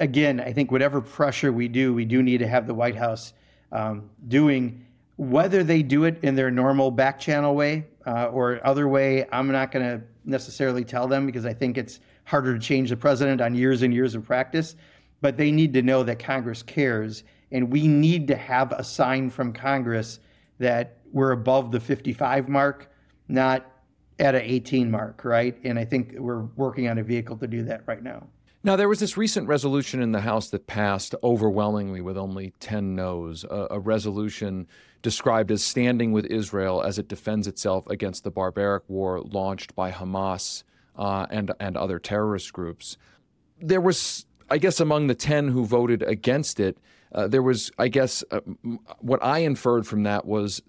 again, 0.00 0.40
I 0.40 0.52
think 0.52 0.72
whatever 0.72 1.00
pressure 1.00 1.52
we 1.52 1.68
do, 1.68 1.94
we 1.94 2.04
do 2.04 2.22
need 2.22 2.38
to 2.38 2.48
have 2.48 2.66
the 2.66 2.74
White 2.74 2.96
House 2.96 3.32
um, 3.70 4.10
doing. 4.28 4.84
Whether 5.16 5.62
they 5.62 5.82
do 5.82 6.04
it 6.04 6.18
in 6.22 6.34
their 6.34 6.50
normal 6.50 6.90
back 6.90 7.20
channel 7.20 7.54
way 7.54 7.86
uh, 8.04 8.26
or 8.26 8.60
other 8.66 8.88
way, 8.88 9.26
I'm 9.30 9.50
not 9.52 9.70
going 9.70 9.84
to 9.84 10.04
necessarily 10.24 10.84
tell 10.84 11.06
them 11.06 11.26
because 11.26 11.46
I 11.46 11.54
think 11.54 11.78
it's 11.78 12.00
harder 12.24 12.54
to 12.54 12.60
change 12.60 12.90
the 12.90 12.96
president 12.96 13.40
on 13.40 13.54
years 13.54 13.82
and 13.82 13.94
years 13.94 14.16
of 14.16 14.24
practice. 14.24 14.74
But 15.20 15.36
they 15.36 15.52
need 15.52 15.72
to 15.74 15.82
know 15.82 16.02
that 16.02 16.18
Congress 16.18 16.62
cares, 16.62 17.22
and 17.52 17.70
we 17.70 17.86
need 17.86 18.26
to 18.28 18.36
have 18.36 18.72
a 18.72 18.82
sign 18.82 19.30
from 19.30 19.52
Congress 19.52 20.18
that 20.58 20.98
we're 21.12 21.30
above 21.30 21.70
the 21.70 21.80
55 21.80 22.48
mark, 22.48 22.90
not 23.28 23.64
at 24.18 24.34
an 24.34 24.42
18 24.42 24.90
mark, 24.90 25.24
right? 25.24 25.56
And 25.64 25.78
I 25.78 25.84
think 25.84 26.14
we're 26.18 26.42
working 26.56 26.88
on 26.88 26.98
a 26.98 27.02
vehicle 27.02 27.36
to 27.38 27.46
do 27.46 27.62
that 27.64 27.82
right 27.86 28.02
now. 28.02 28.26
Now, 28.62 28.76
there 28.76 28.88
was 28.88 29.00
this 29.00 29.18
recent 29.18 29.46
resolution 29.46 30.00
in 30.00 30.12
the 30.12 30.22
House 30.22 30.48
that 30.48 30.66
passed 30.66 31.14
overwhelmingly 31.22 32.00
with 32.00 32.16
only 32.16 32.54
10 32.60 32.94
noes, 32.94 33.44
a, 33.44 33.66
a, 33.72 33.78
resolution 33.78 34.66
described 35.02 35.50
as 35.50 35.62
standing 35.62 36.12
with 36.12 36.24
Israel 36.26 36.80
as 36.80 36.98
it 36.98 37.06
defends 37.06 37.46
itself 37.46 37.86
against 37.88 38.24
the 38.24 38.30
barbaric 38.30 38.84
war 38.88 39.20
launched 39.20 39.74
by 39.74 39.90
Hamas 39.90 40.62
uh, 40.96 41.26
and, 41.28 41.52
and 41.60 41.76
other 41.76 41.98
terrorist 41.98 42.54
groups. 42.54 42.96
There 43.60 43.82
was, 43.82 44.24
I 44.48 44.56
guess, 44.56 44.80
among 44.80 45.08
the 45.08 45.14
10 45.14 45.48
who 45.48 45.66
voted 45.66 46.02
against 46.02 46.58
it, 46.58 46.78
uh, 47.14 47.28
there 47.28 47.42
was, 47.42 47.70
I 47.78 47.88
guess, 47.88 48.24
uh, 48.30 48.40
what 49.00 49.22
I 49.22 49.40
inferred 49.40 49.86
from 49.86 50.04
that 50.04 50.24
was 50.24 50.62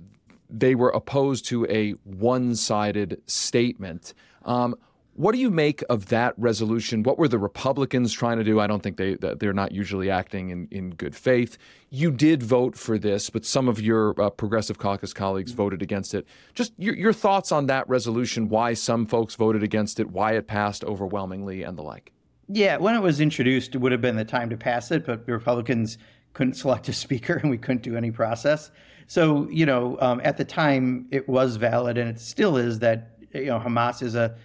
they 0.49 0.75
were 0.75 0.89
opposed 0.89 1.45
to 1.45 1.65
a 1.67 1.91
one 2.03 2.55
sided 2.55 3.21
statement. 3.27 4.13
Um, 4.43 4.75
what 5.15 5.31
do 5.31 5.39
you 5.39 5.49
make 5.49 5.81
of 5.89 6.07
that 6.07 6.33
resolution? 6.37 7.01
What 7.01 7.17
were 7.17 7.29
the 7.29 7.39
Republicans 7.39 8.11
trying 8.11 8.37
to 8.37 8.43
do? 8.43 8.59
I 8.59 8.67
don't 8.67 8.83
think 8.83 8.97
they 8.97 9.15
they're 9.15 9.53
not 9.53 9.71
usually 9.71 10.09
acting 10.09 10.49
in, 10.49 10.67
in 10.71 10.89
good 10.89 11.15
faith. 11.15 11.57
You 11.89 12.11
did 12.11 12.43
vote 12.43 12.75
for 12.75 12.97
this, 12.97 13.29
but 13.29 13.45
some 13.45 13.69
of 13.69 13.79
your 13.79 14.19
uh, 14.21 14.29
progressive 14.29 14.77
caucus 14.77 15.13
colleagues 15.13 15.53
voted 15.53 15.81
against 15.81 16.13
it. 16.13 16.27
Just 16.53 16.73
your, 16.77 16.95
your 16.95 17.13
thoughts 17.13 17.53
on 17.53 17.67
that 17.67 17.87
resolution? 17.87 18.49
Why 18.49 18.73
some 18.73 19.05
folks 19.05 19.35
voted 19.35 19.63
against 19.63 20.01
it? 20.01 20.11
Why 20.11 20.33
it 20.33 20.47
passed 20.47 20.83
overwhelmingly, 20.83 21.63
and 21.63 21.77
the 21.77 21.83
like. 21.83 22.11
Yeah, 22.49 22.77
when 22.77 22.93
it 22.93 23.01
was 23.01 23.21
introduced, 23.21 23.73
it 23.73 23.77
would 23.77 23.93
have 23.93 24.01
been 24.01 24.17
the 24.17 24.25
time 24.25 24.49
to 24.49 24.57
pass 24.57 24.91
it, 24.91 25.05
but 25.05 25.25
the 25.25 25.31
Republicans 25.31 25.97
couldn't 26.33 26.55
select 26.55 26.89
a 26.89 26.93
speaker, 27.05 27.35
and 27.35 27.49
we 27.49 27.57
couldn't 27.57 27.83
do 27.83 27.95
any 27.95 28.11
process. 28.11 28.69
So 29.07 29.47
you 29.50 29.65
know, 29.65 29.97
um, 30.01 30.21
at 30.24 30.38
the 30.38 30.45
time, 30.45 31.07
it 31.12 31.27
was 31.27 31.57
valid, 31.57 31.97
and 31.97 32.09
it 32.09 32.19
still 32.19 32.57
is 32.57 32.79
that 32.79 33.17
you 33.33 33.45
know 33.45 33.59
Hamas 33.59 34.01
is 34.01 34.15
a 34.15 34.35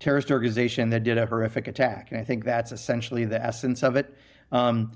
terrorist 0.00 0.30
organization 0.30 0.90
that 0.90 1.02
did 1.02 1.18
a 1.18 1.26
horrific 1.26 1.68
attack. 1.68 2.10
And 2.10 2.20
I 2.20 2.24
think 2.24 2.44
that's 2.44 2.72
essentially 2.72 3.24
the 3.24 3.44
essence 3.44 3.82
of 3.82 3.96
it. 3.96 4.14
Um, 4.52 4.92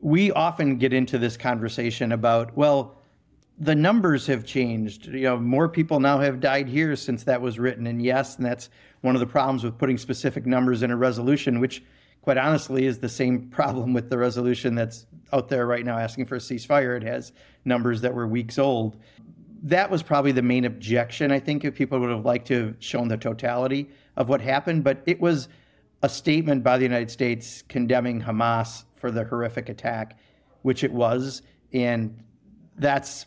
we 0.00 0.30
often 0.32 0.78
get 0.78 0.92
into 0.92 1.18
this 1.18 1.36
conversation 1.36 2.12
about, 2.12 2.56
well, 2.56 2.98
the 3.58 3.74
numbers 3.74 4.26
have 4.28 4.44
changed. 4.44 5.06
You 5.06 5.22
know, 5.22 5.36
more 5.38 5.68
people 5.68 5.98
now 5.98 6.20
have 6.20 6.38
died 6.38 6.68
here 6.68 6.94
since 6.94 7.24
that 7.24 7.40
was 7.40 7.58
written. 7.58 7.88
And 7.88 8.00
yes, 8.00 8.36
and 8.36 8.46
that's 8.46 8.70
one 9.00 9.16
of 9.16 9.20
the 9.20 9.26
problems 9.26 9.64
with 9.64 9.76
putting 9.76 9.98
specific 9.98 10.46
numbers 10.46 10.82
in 10.82 10.92
a 10.92 10.96
resolution, 10.96 11.58
which 11.58 11.82
quite 12.28 12.36
honestly 12.36 12.84
is 12.84 12.98
the 12.98 13.08
same 13.08 13.48
problem 13.48 13.94
with 13.94 14.10
the 14.10 14.18
resolution 14.18 14.74
that's 14.74 15.06
out 15.32 15.48
there 15.48 15.66
right 15.66 15.86
now 15.86 15.96
asking 15.96 16.26
for 16.26 16.34
a 16.34 16.38
ceasefire. 16.38 16.94
It 16.94 17.02
has 17.02 17.32
numbers 17.64 18.02
that 18.02 18.12
were 18.12 18.28
weeks 18.28 18.58
old. 18.58 18.98
That 19.62 19.90
was 19.90 20.02
probably 20.02 20.32
the 20.32 20.42
main 20.42 20.66
objection, 20.66 21.32
I 21.32 21.40
think, 21.40 21.64
if 21.64 21.74
people 21.74 21.98
would 21.98 22.10
have 22.10 22.26
liked 22.26 22.46
to 22.48 22.66
have 22.66 22.76
shown 22.80 23.08
the 23.08 23.16
totality 23.16 23.88
of 24.18 24.28
what 24.28 24.42
happened, 24.42 24.84
but 24.84 25.02
it 25.06 25.18
was 25.18 25.48
a 26.02 26.08
statement 26.10 26.62
by 26.62 26.76
the 26.76 26.84
United 26.84 27.10
States 27.10 27.64
condemning 27.66 28.20
Hamas 28.20 28.84
for 28.96 29.10
the 29.10 29.24
horrific 29.24 29.70
attack, 29.70 30.18
which 30.60 30.84
it 30.84 30.92
was, 30.92 31.40
and 31.72 32.14
that's 32.76 33.24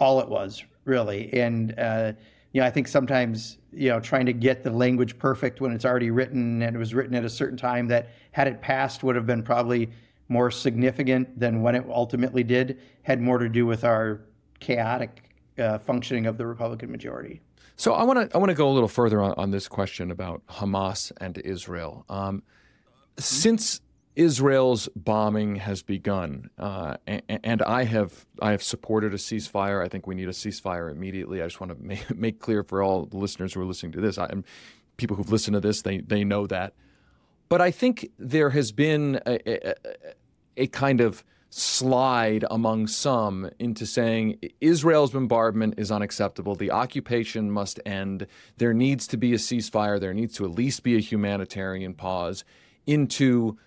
all 0.00 0.18
it 0.18 0.28
was 0.28 0.64
really. 0.86 1.32
And 1.34 1.78
uh, 1.78 2.14
you 2.52 2.60
know, 2.60 2.66
I 2.66 2.70
think 2.70 2.88
sometimes 2.88 3.58
you 3.72 3.88
know 3.88 4.00
trying 4.00 4.26
to 4.26 4.32
get 4.32 4.62
the 4.64 4.70
language 4.70 5.18
perfect 5.18 5.60
when 5.60 5.72
it's 5.72 5.84
already 5.84 6.10
written 6.10 6.62
and 6.62 6.74
it 6.74 6.78
was 6.78 6.94
written 6.94 7.14
at 7.14 7.24
a 7.24 7.30
certain 7.30 7.56
time 7.56 7.86
that 7.88 8.08
had 8.32 8.48
it 8.48 8.60
passed 8.60 9.02
would 9.02 9.16
have 9.16 9.26
been 9.26 9.42
probably 9.42 9.90
more 10.28 10.50
significant 10.50 11.38
than 11.38 11.62
when 11.62 11.74
it 11.74 11.84
ultimately 11.88 12.42
did 12.42 12.80
had 13.02 13.20
more 13.20 13.38
to 13.38 13.48
do 13.48 13.66
with 13.66 13.84
our 13.84 14.20
chaotic 14.60 15.30
uh, 15.58 15.78
functioning 15.78 16.26
of 16.26 16.38
the 16.38 16.46
Republican 16.46 16.90
majority. 16.90 17.40
So 17.76 17.94
I 17.94 18.04
want 18.04 18.30
to 18.30 18.36
I 18.36 18.38
want 18.38 18.50
to 18.50 18.54
go 18.54 18.68
a 18.68 18.72
little 18.72 18.88
further 18.88 19.20
on, 19.20 19.34
on 19.36 19.50
this 19.50 19.68
question 19.68 20.10
about 20.10 20.42
Hamas 20.46 21.12
and 21.20 21.38
Israel. 21.38 22.04
Um, 22.08 22.42
since 23.18 23.80
Israel's 24.20 24.86
bombing 24.94 25.56
has 25.56 25.82
begun, 25.82 26.50
uh, 26.58 26.98
and, 27.06 27.22
and, 27.42 27.62
I 27.62 27.84
have 27.84 28.26
I 28.42 28.50
have 28.50 28.62
supported 28.62 29.14
a 29.14 29.16
ceasefire. 29.16 29.82
I 29.82 29.88
think 29.88 30.06
we 30.06 30.14
need 30.14 30.28
a 30.28 30.32
ceasefire 30.32 30.90
immediately. 30.90 31.40
I 31.40 31.46
just 31.46 31.58
want 31.58 31.72
to 31.72 31.82
make, 31.82 32.14
make 32.14 32.38
clear 32.38 32.62
for 32.62 32.82
all 32.82 33.06
the 33.06 33.16
listeners 33.16 33.54
who 33.54 33.62
are 33.62 33.64
listening 33.64 33.92
to 33.92 34.00
this, 34.02 34.18
I, 34.18 34.30
people 34.98 35.16
who've 35.16 35.32
listened 35.32 35.54
to 35.54 35.60
this, 35.60 35.80
they 35.80 36.00
they 36.00 36.22
know 36.22 36.46
that. 36.48 36.74
But 37.48 37.62
I 37.62 37.70
think 37.70 38.10
there 38.18 38.50
has 38.50 38.72
been 38.72 39.22
a, 39.24 39.70
a, 39.70 39.74
a 40.58 40.66
kind 40.66 41.00
of 41.00 41.24
slide 41.48 42.44
among 42.50 42.88
some 42.88 43.48
into 43.58 43.86
saying 43.86 44.38
Israel's 44.60 45.12
bombardment 45.12 45.78
is 45.78 45.90
unacceptable. 45.90 46.54
The 46.56 46.72
occupation 46.72 47.50
must 47.50 47.80
end. 47.86 48.26
There 48.58 48.74
needs 48.74 49.06
to 49.06 49.16
be 49.16 49.32
a 49.32 49.38
ceasefire. 49.38 49.98
There 49.98 50.12
needs 50.12 50.34
to 50.36 50.44
at 50.44 50.50
least 50.50 50.82
be 50.82 50.94
a 50.94 51.00
humanitarian 51.00 51.94
pause. 51.94 52.44
Into 52.86 53.58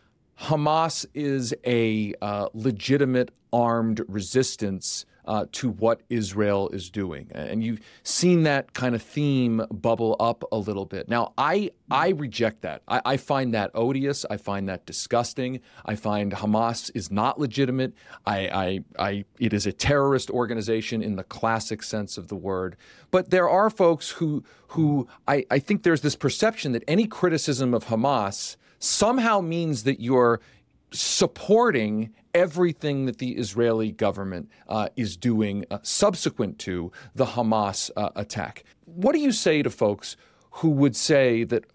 Hamas 0.42 1.06
is 1.13 1.54
a 1.66 2.13
uh, 2.22 2.50
legitimate 2.54 3.32
armed 3.52 4.02
resistance 4.08 5.06
uh, 5.25 5.46
to 5.54 5.70
what 5.70 6.02
Israel 6.10 6.70
is 6.70 6.90
doing. 6.90 7.30
And 7.32 7.63
you've 7.63 7.80
seen 8.04 8.44
that 8.44 8.74
kind 8.74 8.94
of 8.94 9.02
theme 9.02 9.66
bubble 9.72 10.16
up 10.20 10.44
a 10.52 10.58
little 10.58 10.86
bit. 10.86 11.08
Now, 11.08 11.34
I, 11.38 11.72
I 11.90 12.10
reject 12.10 12.62
that. 12.63 12.82
I, 12.88 13.02
I 13.06 13.18
find 13.18 13.54
that 13.54 13.72
odious. 13.74 14.25
I 14.30 14.38
find 14.38 14.68
that 14.68 14.86
disgusting. 14.86 15.62
I 15.86 15.96
find 15.96 16.34
Hamas 16.34 16.92
is 16.94 17.12
not 17.12 17.40
legitimate. 17.40 17.94
I, 18.25 18.38
I, 18.38 18.84
I, 19.00 19.25
it 19.40 19.54
is 19.54 19.66
a 19.66 19.72
terrorist 19.72 20.30
organization 20.30 21.02
in 21.02 21.16
the 21.16 21.24
classic 21.24 21.84
sense 21.84 22.18
of 22.18 22.28
the 22.28 22.36
word. 22.36 22.75
But 23.12 23.30
there 23.30 23.48
are 23.48 23.70
folks 23.70 24.10
who, 24.10 24.44
who 24.70 25.08
I, 25.28 25.46
I 25.50 25.60
think 25.60 25.84
there's 25.84 26.02
this 26.02 26.16
perception 26.16 26.74
that 26.74 26.84
any 26.88 27.08
criticism 27.08 27.74
of 27.74 27.86
Hamas 27.86 28.58
somehow 28.84 29.40
means 29.42 29.84
that 29.84 30.00
you're 30.00 30.42
supporting 30.92 32.13
everything 32.34 33.06
that 33.06 33.18
the 33.18 33.32
Israeli 33.32 33.92
government 33.92 34.50
uh, 34.68 34.90
is 34.96 35.16
doing 35.16 35.66
uh, 35.72 35.78
subsequent 35.84 36.60
to 36.60 36.92
the 37.16 37.25
Hamas 37.25 37.92
uh, 37.96 38.10
attack. 38.16 38.63
What 38.86 39.13
do 39.13 39.20
you 39.20 39.32
say 39.32 39.62
to 39.63 39.70
folks 39.70 40.18
who 40.52 40.70
would 40.70 40.96
say 40.96 41.44
that 41.46 41.66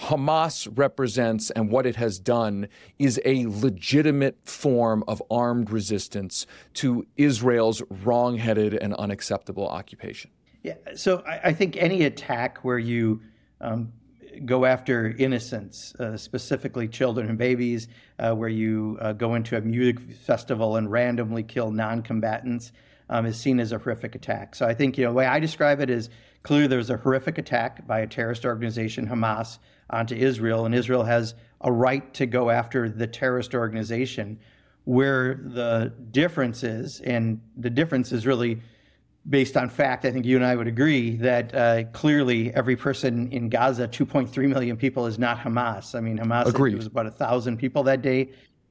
Hamas 0.00 0.68
represents 0.76 1.50
and 1.50 1.70
what 1.70 1.84
it 1.84 1.96
has 1.96 2.18
done 2.18 2.68
is 2.98 3.20
a 3.24 3.46
legitimate 3.46 4.38
form 4.44 5.02
of 5.08 5.22
armed 5.30 5.70
resistance 5.70 6.46
to 6.74 7.06
Israel's 7.16 7.82
wrongheaded 8.04 8.74
and 8.74 8.94
unacceptable 8.94 9.68
occupation? 9.68 10.30
Yeah, 10.62 10.74
so 10.94 11.22
I, 11.26 11.40
I 11.44 11.52
think 11.52 11.76
any 11.76 12.04
attack 12.04 12.58
where 12.58 12.78
you 12.78 13.20
um, 13.60 13.92
go 14.44 14.64
after 14.64 15.14
innocents, 15.18 15.94
uh, 15.96 16.16
specifically 16.16 16.88
children 16.88 17.28
and 17.28 17.38
babies, 17.38 17.88
uh, 18.18 18.34
where 18.34 18.48
you 18.48 18.98
uh, 19.00 19.12
go 19.12 19.34
into 19.34 19.56
a 19.56 19.60
music 19.60 20.00
festival 20.12 20.76
and 20.76 20.90
randomly 20.90 21.42
kill 21.42 21.70
non-combatants, 21.70 22.72
um, 23.10 23.26
is 23.26 23.38
seen 23.38 23.60
as 23.60 23.72
a 23.72 23.78
horrific 23.78 24.14
attack. 24.14 24.54
So 24.54 24.66
I 24.66 24.74
think 24.74 24.98
you 24.98 25.04
know 25.04 25.10
the 25.10 25.16
way 25.16 25.26
I 25.26 25.40
describe 25.40 25.80
it 25.80 25.90
is 25.90 26.10
clearly 26.42 26.66
there's 26.66 26.90
a 26.90 26.96
horrific 26.96 27.38
attack 27.38 27.86
by 27.86 28.00
a 28.00 28.06
terrorist 28.06 28.44
organization, 28.44 29.06
Hamas, 29.06 29.58
onto 29.90 30.14
Israel, 30.14 30.66
and 30.66 30.74
Israel 30.74 31.04
has 31.04 31.34
a 31.62 31.72
right 31.72 32.12
to 32.14 32.26
go 32.26 32.50
after 32.50 32.88
the 32.88 33.06
terrorist 33.06 33.54
organization. 33.54 34.38
Where 34.84 35.34
the 35.34 35.92
difference 36.12 36.62
is, 36.62 37.00
and 37.02 37.42
the 37.58 37.68
difference 37.68 38.10
is 38.10 38.26
really 38.26 38.62
based 39.28 39.56
on 39.56 39.68
fact, 39.68 40.04
I 40.04 40.10
think 40.10 40.24
you 40.24 40.36
and 40.36 40.44
I 40.44 40.56
would 40.56 40.66
agree 40.66 41.16
that 41.16 41.54
uh, 41.54 41.84
clearly 41.92 42.52
every 42.54 42.76
person 42.76 43.30
in 43.30 43.48
Gaza, 43.48 43.86
2.3 43.86 44.48
million 44.48 44.76
people, 44.76 45.06
is 45.06 45.18
not 45.18 45.38
Hamas. 45.38 45.94
I 45.94 46.00
mean, 46.00 46.18
Hamas 46.18 46.46
Agreed. 46.46 46.76
was 46.76 46.86
about 46.86 47.06
a 47.06 47.10
thousand 47.10 47.58
people 47.58 47.82
that 47.84 48.00
day, 48.00 48.30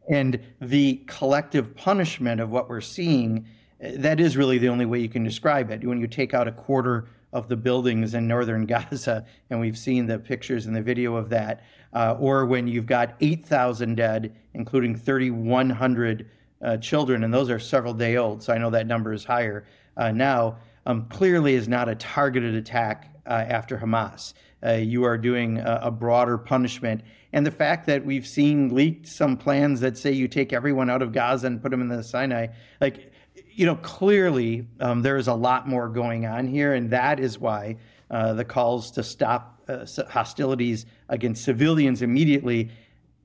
and 0.10 0.40
the 0.62 1.04
collective 1.08 1.76
punishment 1.76 2.42
of 2.42 2.50
what 2.50 2.70
we're 2.70 2.82
seeing, 2.82 3.46
that 3.80 4.20
is 4.20 4.36
really 4.36 4.58
the 4.58 4.70
only 4.70 4.86
way 4.86 5.00
you 5.00 5.10
can 5.10 5.24
describe 5.24 5.70
it. 5.70 5.86
When 5.86 6.00
you 6.00 6.08
take 6.08 6.34
out 6.34 6.48
a 6.48 6.52
quarter 6.52 7.08
of 7.34 7.50
the 7.50 7.58
buildings 7.58 8.16
in 8.16 8.28
northern 8.28 8.66
Gaza, 8.68 9.26
and 9.50 9.60
we've 9.60 9.78
seen 9.78 10.08
the 10.08 10.18
pictures 10.18 10.66
and 10.66 10.76
the 10.76 10.82
video 10.82 11.16
of 11.16 11.30
that, 11.30 11.64
uh, 11.94 12.16
or 12.20 12.46
when 12.46 12.68
you've 12.68 12.86
got 12.88 13.16
8,000 13.22 13.96
dead, 13.96 14.36
including 14.54 14.96
3,100 14.96 16.30
uh, 16.60 16.78
children, 16.78 17.24
and 17.24 17.32
those 17.32 17.52
are 17.52 17.60
several 17.60 17.94
day 17.94 18.18
old, 18.18 18.42
so 18.42 18.54
I 18.54 18.58
know 18.58 18.72
that 18.72 18.88
number 18.88 19.14
is 19.14 19.24
higher 19.24 19.66
uh, 19.98 20.12
now, 20.12 20.58
um, 20.86 21.08
clearly 21.10 21.56
is 21.56 21.68
not 21.68 21.90
a 21.90 21.96
targeted 21.96 22.56
attack 22.56 23.14
uh, 23.26 23.46
after 23.48 23.78
Hamas. 23.78 24.34
Uh, 24.66 24.74
you 24.74 25.04
are 25.04 25.18
doing 25.18 25.60
a, 25.60 25.80
a, 25.84 25.92
broader 25.92 26.38
punishment. 26.38 27.02
And 27.34 27.46
the 27.46 27.52
fact 27.52 27.86
that 27.88 28.06
we've 28.06 28.26
seen 28.26 28.74
leaked 28.74 29.08
some 29.08 29.38
plans 29.38 29.82
that 29.82 29.98
say 29.98 30.12
you 30.14 30.28
take 30.28 30.54
everyone 30.54 30.90
out 30.90 31.02
of 31.02 31.12
Gaza 31.12 31.48
and 31.48 31.62
put 31.62 31.72
them 31.72 31.82
in 31.82 31.90
the 31.90 32.04
Sinai, 32.04 32.48
like, 32.80 33.12
you 33.52 33.66
know, 33.66 33.76
clearly 33.76 34.68
um, 34.80 35.02
there 35.02 35.18
is 35.18 35.28
a 35.28 35.34
lot 35.34 35.68
more 35.68 35.90
going 35.90 36.26
on 36.26 36.48
here. 36.48 36.74
And 36.74 36.90
that 36.92 37.20
is 37.20 37.38
why 37.38 37.78
uh, 38.10 38.34
the 38.34 38.46
calls 38.46 38.92
to 38.92 39.04
stop 39.04 39.62
uh, 39.68 39.86
hostilities 40.10 40.86
against 41.10 41.44
civilians 41.44 42.02
immediately 42.02 42.72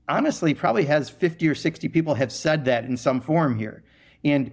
honestly 0.09 0.53
probably 0.53 0.85
has 0.85 1.09
50 1.09 1.47
or 1.47 1.55
60 1.55 1.87
people 1.89 2.13
have 2.15 2.31
said 2.31 2.65
that 2.65 2.83
in 2.85 2.97
some 2.97 3.21
form 3.21 3.57
here. 3.57 3.83
And 4.23 4.51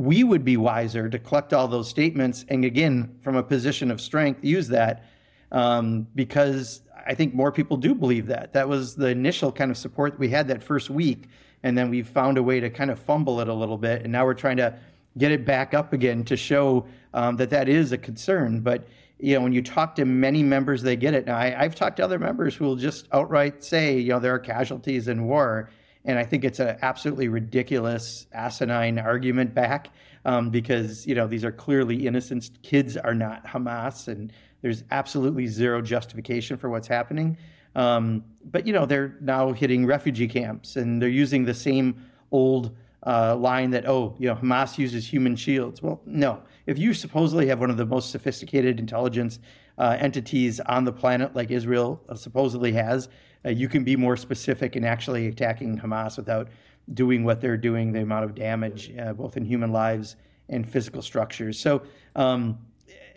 we 0.00 0.24
would 0.24 0.44
be 0.44 0.56
wiser 0.56 1.08
to 1.08 1.18
collect 1.18 1.52
all 1.52 1.68
those 1.68 1.88
statements 1.88 2.44
and 2.48 2.64
again, 2.64 3.18
from 3.22 3.36
a 3.36 3.42
position 3.42 3.90
of 3.90 4.00
strength, 4.00 4.44
use 4.44 4.68
that 4.68 5.04
um, 5.52 6.06
because 6.14 6.82
I 7.06 7.14
think 7.14 7.34
more 7.34 7.52
people 7.52 7.76
do 7.76 7.94
believe 7.94 8.26
that. 8.26 8.52
That 8.52 8.68
was 8.68 8.94
the 8.94 9.08
initial 9.08 9.52
kind 9.52 9.70
of 9.70 9.76
support 9.76 10.18
we 10.18 10.28
had 10.28 10.48
that 10.48 10.62
first 10.62 10.90
week. 10.90 11.28
And 11.62 11.76
then 11.76 11.90
we 11.90 12.02
found 12.02 12.38
a 12.38 12.42
way 12.42 12.60
to 12.60 12.70
kind 12.70 12.90
of 12.90 12.98
fumble 12.98 13.40
it 13.40 13.48
a 13.48 13.54
little 13.54 13.76
bit. 13.76 14.02
And 14.02 14.12
now 14.12 14.24
we're 14.24 14.34
trying 14.34 14.56
to 14.58 14.74
get 15.18 15.32
it 15.32 15.44
back 15.44 15.74
up 15.74 15.92
again 15.92 16.24
to 16.24 16.36
show 16.36 16.86
um, 17.12 17.36
that 17.36 17.50
that 17.50 17.68
is 17.68 17.92
a 17.92 17.98
concern. 17.98 18.60
But 18.60 18.86
you 19.18 19.34
know, 19.34 19.42
when 19.42 19.52
you 19.52 19.60
talk 19.60 19.94
to 19.96 20.04
many 20.04 20.42
members, 20.42 20.82
they 20.82 20.96
get 20.96 21.12
it. 21.12 21.26
Now, 21.26 21.36
I, 21.36 21.50
have 21.50 21.74
talked 21.74 21.98
to 21.98 22.04
other 22.04 22.18
members 22.18 22.54
who 22.54 22.64
will 22.64 22.76
just 22.76 23.06
outright 23.12 23.62
say, 23.62 23.98
you 23.98 24.10
know, 24.10 24.18
there 24.18 24.34
are 24.34 24.38
casualties 24.38 25.08
in 25.08 25.26
war. 25.26 25.70
And 26.04 26.18
I 26.18 26.24
think 26.24 26.44
it's 26.44 26.60
an 26.60 26.78
absolutely 26.82 27.28
ridiculous, 27.28 28.26
asinine 28.32 28.98
argument 28.98 29.54
back 29.54 29.90
um, 30.24 30.50
because, 30.50 31.06
you 31.06 31.14
know, 31.14 31.26
these 31.26 31.44
are 31.44 31.52
clearly 31.52 32.06
innocent 32.06 32.50
kids 32.62 32.96
are 32.96 33.14
not 33.14 33.44
Hamas 33.46 34.08
and 34.08 34.32
there's 34.62 34.84
absolutely 34.90 35.46
zero 35.46 35.82
justification 35.82 36.56
for 36.56 36.70
what's 36.70 36.88
happening. 36.88 37.36
Um, 37.74 38.24
but, 38.44 38.66
you 38.66 38.72
know, 38.72 38.86
they're 38.86 39.16
now 39.20 39.52
hitting 39.52 39.86
refugee 39.86 40.28
camps 40.28 40.76
and 40.76 41.00
they're 41.00 41.08
using 41.08 41.44
the 41.44 41.54
same 41.54 42.04
old 42.30 42.76
uh, 43.06 43.36
line 43.36 43.70
that, 43.70 43.86
oh, 43.88 44.14
you 44.18 44.28
know, 44.28 44.34
Hamas 44.34 44.78
uses 44.78 45.06
human 45.06 45.36
shields. 45.36 45.82
Well, 45.82 46.00
no. 46.04 46.42
If 46.66 46.78
you 46.78 46.92
supposedly 46.94 47.46
have 47.46 47.60
one 47.60 47.70
of 47.70 47.76
the 47.76 47.86
most 47.86 48.10
sophisticated 48.10 48.78
intelligence 48.78 49.38
uh, 49.78 49.96
entities 49.98 50.60
on 50.60 50.84
the 50.84 50.92
planet, 50.92 51.34
like 51.34 51.50
Israel 51.50 52.02
uh, 52.08 52.14
supposedly 52.14 52.72
has, 52.72 53.08
uh, 53.44 53.50
you 53.50 53.68
can 53.68 53.84
be 53.84 53.96
more 53.96 54.16
specific 54.16 54.76
in 54.76 54.84
actually 54.84 55.28
attacking 55.28 55.78
Hamas 55.78 56.16
without 56.16 56.48
doing 56.94 57.24
what 57.24 57.40
they're 57.40 57.56
doing, 57.56 57.92
the 57.92 58.02
amount 58.02 58.24
of 58.24 58.34
damage, 58.34 58.92
uh, 58.98 59.12
both 59.12 59.36
in 59.36 59.44
human 59.44 59.72
lives 59.72 60.16
and 60.48 60.68
physical 60.68 61.02
structures. 61.02 61.58
So, 61.58 61.82
um, 62.16 62.58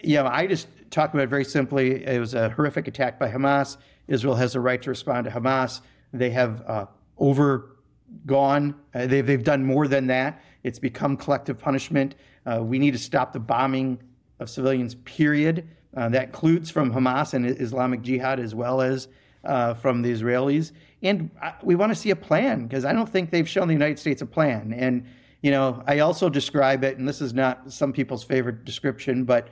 yeah, 0.03 0.27
I 0.27 0.48
just 0.48 0.68
talk 0.92 1.13
about 1.13 1.24
it 1.24 1.30
very 1.30 1.46
simply. 1.46 2.06
It 2.06 2.20
was 2.20 2.34
a 2.34 2.50
horrific 2.50 2.88
attack 2.88 3.18
by 3.20 3.30
Hamas. 3.30 3.77
Israel 4.08 4.36
has 4.36 4.56
a 4.56 4.60
right 4.60 4.82
to 4.82 4.89
respond 4.89 5.25
to 5.25 5.32
Hamas. 5.32 5.82
They 6.12 6.30
have 6.30 6.62
uh, 6.68 6.86
overgone. 7.20 8.75
Uh, 8.94 9.08
they've, 9.08 9.25
they've 9.25 9.44
done 9.44 9.63
more 9.63 9.88
than 9.88 10.08
that. 10.08 10.42
It's 10.63 10.80
become 10.80 11.18
collective 11.18 11.58
punishment. 11.58 12.15
Uh, 12.46 12.62
we 12.62 12.77
need 12.80 12.92
to 12.92 13.00
stop 13.00 13.34
the 13.34 13.39
bombing 13.39 14.00
of 14.39 14.50
civilians, 14.50 14.96
period. 14.96 15.68
Uh, 15.96 16.10
that 16.10 16.25
includes 16.25 16.70
from 16.70 16.92
Hamas 16.92 17.34
and 17.34 17.46
Islamic 17.46 18.01
Jihad 18.01 18.39
as 18.39 18.53
well 18.53 18.82
as 18.82 19.08
uh, 19.44 19.74
from 19.74 20.02
the 20.02 20.12
Israelis. 20.12 20.72
And 21.02 21.30
we 21.62 21.76
want 21.76 21.92
to 21.92 21.96
see 21.96 22.12
a 22.12 22.16
plan 22.16 22.68
because 22.68 22.86
I 22.86 22.94
don't 22.94 23.10
think 23.10 23.30
they've 23.30 23.48
shown 23.48 23.68
the 23.68 23.74
United 23.74 24.00
States 24.00 24.22
a 24.22 24.26
plan. 24.26 24.74
And, 24.74 25.06
you 25.42 25.52
know, 25.52 25.84
I 25.86 26.00
also 26.00 26.30
describe 26.30 26.84
it, 26.84 26.98
and 26.98 27.08
this 27.08 27.22
is 27.22 27.34
not 27.34 27.72
some 27.72 27.92
people's 27.92 28.24
favorite 28.24 28.64
description, 28.64 29.26
but, 29.26 29.50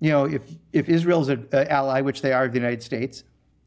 you 0.00 0.10
know, 0.10 0.24
if, 0.24 0.42
if 0.72 0.88
Israel's 0.88 1.28
an 1.28 1.46
ally, 1.52 2.00
which 2.00 2.22
they 2.22 2.32
are 2.32 2.46
of 2.46 2.52
the 2.52 2.58
United 2.58 2.82
States, 2.82 3.24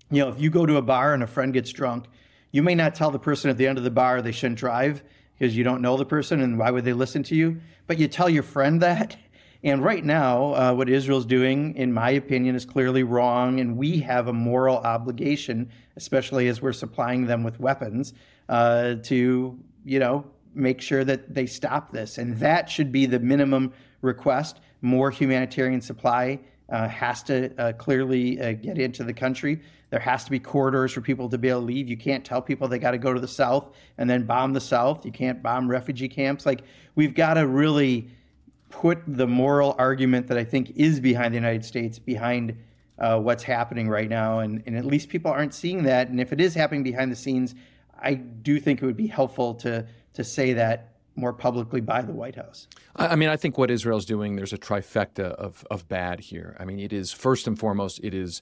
you 0.09 0.23
know, 0.23 0.29
if 0.29 0.39
you 0.39 0.49
go 0.49 0.65
to 0.65 0.77
a 0.77 0.81
bar 0.81 1.13
and 1.13 1.21
a 1.21 1.27
friend 1.27 1.53
gets 1.53 1.71
drunk, 1.71 2.05
you 2.51 2.63
may 2.63 2.73
not 2.73 2.95
tell 2.95 3.11
the 3.11 3.19
person 3.19 3.49
at 3.49 3.57
the 3.57 3.67
end 3.67 3.77
of 3.77 3.83
the 3.83 3.91
bar 3.91 4.21
they 4.21 4.31
shouldn't 4.31 4.57
drive 4.57 5.03
because 5.37 5.55
you 5.55 5.63
don't 5.63 5.81
know 5.81 5.97
the 5.97 6.05
person 6.05 6.41
and 6.41 6.57
why 6.57 6.71
would 6.71 6.85
they 6.85 6.93
listen 6.93 7.21
to 7.23 7.35
you? 7.35 7.59
But 7.85 7.99
you 7.99 8.07
tell 8.07 8.29
your 8.29 8.43
friend 8.43 8.81
that. 8.81 9.17
And 9.63 9.83
right 9.83 10.03
now, 10.03 10.53
uh, 10.53 10.73
what 10.73 10.89
Israel's 10.89 11.25
doing, 11.25 11.75
in 11.75 11.91
my 11.91 12.11
opinion, 12.11 12.55
is 12.55 12.65
clearly 12.65 13.03
wrong. 13.03 13.59
And 13.59 13.77
we 13.77 13.99
have 13.99 14.27
a 14.27 14.33
moral 14.33 14.77
obligation, 14.77 15.69
especially 15.95 16.47
as 16.47 16.61
we're 16.61 16.73
supplying 16.73 17.25
them 17.25 17.43
with 17.43 17.59
weapons, 17.59 18.13
uh, 18.49 18.95
to, 19.03 19.59
you 19.83 19.99
know, 19.99 20.25
make 20.53 20.81
sure 20.81 21.03
that 21.03 21.33
they 21.33 21.45
stop 21.45 21.91
this. 21.91 22.17
And 22.17 22.37
that 22.37 22.69
should 22.69 22.91
be 22.91 23.05
the 23.05 23.19
minimum 23.19 23.73
request. 24.01 24.59
More 24.81 25.09
humanitarian 25.09 25.81
supply 25.81 26.39
uh, 26.69 26.87
has 26.87 27.23
to 27.23 27.51
uh, 27.57 27.73
clearly 27.73 28.39
uh, 28.39 28.53
get 28.53 28.77
into 28.77 29.03
the 29.03 29.13
country. 29.13 29.61
There 29.89 29.99
has 29.99 30.25
to 30.25 30.31
be 30.31 30.39
corridors 30.39 30.91
for 30.91 31.01
people 31.01 31.29
to 31.29 31.37
be 31.37 31.49
able 31.49 31.61
to 31.61 31.65
leave. 31.65 31.87
You 31.87 31.97
can't 31.97 32.25
tell 32.25 32.41
people 32.41 32.67
they 32.67 32.79
got 32.79 32.91
to 32.91 32.97
go 32.97 33.13
to 33.13 33.19
the 33.19 33.27
south 33.27 33.73
and 33.97 34.09
then 34.09 34.25
bomb 34.25 34.53
the 34.53 34.61
south. 34.61 35.05
You 35.05 35.11
can't 35.11 35.41
bomb 35.41 35.69
refugee 35.69 36.09
camps. 36.09 36.45
Like 36.45 36.61
we've 36.95 37.13
got 37.13 37.35
to 37.35 37.47
really 37.47 38.09
put 38.69 38.99
the 39.07 39.27
moral 39.27 39.75
argument 39.77 40.27
that 40.27 40.37
I 40.37 40.43
think 40.43 40.71
is 40.75 40.99
behind 40.99 41.33
the 41.33 41.37
United 41.37 41.65
States 41.65 41.99
behind 41.99 42.57
uh, 42.99 43.19
what's 43.19 43.43
happening 43.43 43.87
right 43.87 44.09
now, 44.09 44.39
and 44.39 44.63
and 44.65 44.75
at 44.75 44.85
least 44.85 45.09
people 45.09 45.31
aren't 45.31 45.53
seeing 45.53 45.83
that. 45.83 46.09
And 46.09 46.19
if 46.19 46.33
it 46.33 46.41
is 46.41 46.53
happening 46.53 46.83
behind 46.83 47.11
the 47.11 47.15
scenes, 47.15 47.55
I 47.99 48.15
do 48.15 48.59
think 48.59 48.81
it 48.81 48.85
would 48.85 48.97
be 48.97 49.07
helpful 49.07 49.53
to 49.55 49.85
to 50.13 50.23
say 50.23 50.53
that 50.53 50.93
more 51.17 51.33
publicly 51.33 51.81
by 51.81 52.01
the 52.01 52.13
White 52.13 52.35
House. 52.35 52.67
I 52.95 53.15
mean, 53.15 53.29
I 53.29 53.37
think 53.37 53.57
what 53.57 53.71
Israel's 53.71 54.05
doing, 54.05 54.35
there's 54.35 54.53
a 54.53 54.57
trifecta 54.57 55.31
of, 55.31 55.65
of 55.71 55.87
bad 55.87 56.19
here. 56.19 56.55
I 56.59 56.65
mean, 56.65 56.79
it 56.79 56.93
is 56.93 57.11
first 57.11 57.47
and 57.47 57.57
foremost, 57.57 57.99
it 58.03 58.13
is 58.13 58.41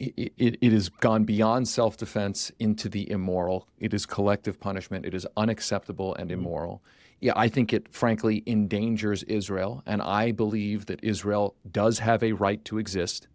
it, 0.00 0.32
it, 0.36 0.58
it 0.60 0.72
has 0.72 0.88
gone 0.88 1.24
beyond 1.24 1.68
self 1.68 1.96
defense 1.96 2.50
into 2.58 2.88
the 2.88 3.08
immoral. 3.08 3.68
It 3.78 3.94
is 3.94 4.06
collective 4.06 4.58
punishment. 4.58 5.06
It 5.06 5.14
is 5.14 5.26
unacceptable 5.36 6.14
and 6.16 6.32
immoral. 6.32 6.82
Yeah, 7.24 7.32
I 7.36 7.48
think 7.48 7.72
it 7.72 7.88
frankly 7.90 8.42
endangers 8.46 9.22
Israel, 9.22 9.82
and 9.86 10.02
I 10.02 10.30
believe 10.30 10.84
that 10.84 11.02
Israel 11.02 11.56
does 11.72 12.00
have 12.00 12.22
a 12.22 12.32
right 12.32 12.62
to 12.66 12.76
exist. 12.76 13.28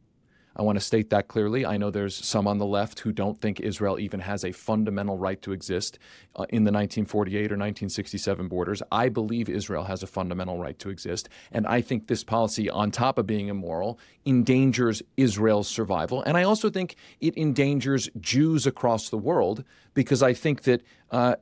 I 0.56 0.62
want 0.62 0.75
to 0.75 0.80
state 0.80 1.10
that 1.10 1.28
clearly. 1.28 1.65
I 1.65 1.78
know 1.78 1.89
there's 1.89 2.15
some 2.15 2.45
on 2.45 2.60
the 2.60 2.67
left 2.67 2.99
who 2.99 3.12
don't 3.12 3.41
think 3.41 3.60
Israel 3.60 3.99
even 3.99 4.19
has 4.19 4.45
a 4.45 4.52
fundamental 4.52 5.17
right 5.17 5.41
to 5.41 5.54
exist 5.54 5.97
uh, 6.36 6.45
in 6.49 6.65
the 6.65 6.71
1948 6.71 7.39
or 7.39 7.58
1967 7.58 8.47
borders. 8.47 8.84
I 8.91 9.10
believe 9.10 9.49
Israel 9.49 9.86
has 9.86 10.04
a 10.04 10.08
fundamental 10.08 10.60
right 10.60 10.78
to 10.78 10.91
exist. 10.91 11.28
And 11.52 11.65
I 11.65 11.82
think 11.82 12.06
this 12.06 12.23
policy, 12.23 12.69
on 12.69 12.91
top 12.91 13.17
of 13.17 13.25
being 13.25 13.47
immoral, 13.47 13.97
endangers 14.23 15.02
Israel's 15.17 15.67
survival. 15.67 16.21
And 16.21 16.38
I 16.38 16.43
also 16.43 16.69
think 16.69 16.95
it 17.21 17.36
endangers 17.36 18.08
Jews 18.21 18.67
across 18.67 19.10
the 19.10 19.17
world 19.17 19.63
because 19.95 20.21
I 20.21 20.36
think 20.36 20.62
that. 20.63 20.84
Uh, 21.10 21.34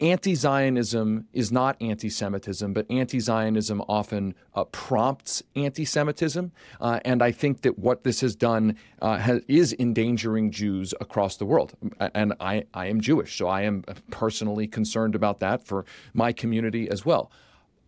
anti 0.00 0.34
Zionism 0.34 1.26
is 1.32 1.50
not 1.50 1.76
anti 1.80 2.08
Semitism, 2.08 2.72
but 2.72 2.86
anti 2.90 3.18
Zionism 3.18 3.82
often 3.88 4.34
uh, 4.54 4.64
prompts 4.64 5.42
anti 5.54 5.84
Semitism. 5.84 6.52
Uh, 6.80 7.00
and 7.04 7.22
I 7.22 7.32
think 7.32 7.62
that 7.62 7.78
what 7.78 8.04
this 8.04 8.20
has 8.20 8.34
done 8.34 8.76
uh, 9.00 9.18
has, 9.18 9.42
is 9.48 9.74
endangering 9.78 10.50
Jews 10.50 10.94
across 11.00 11.36
the 11.36 11.46
world. 11.46 11.74
And 12.14 12.34
I, 12.40 12.64
I 12.74 12.86
am 12.86 13.00
Jewish, 13.00 13.36
so 13.36 13.48
I 13.48 13.62
am 13.62 13.84
personally 14.10 14.66
concerned 14.66 15.14
about 15.14 15.40
that 15.40 15.64
for 15.66 15.84
my 16.14 16.32
community 16.32 16.88
as 16.88 17.04
well. 17.04 17.30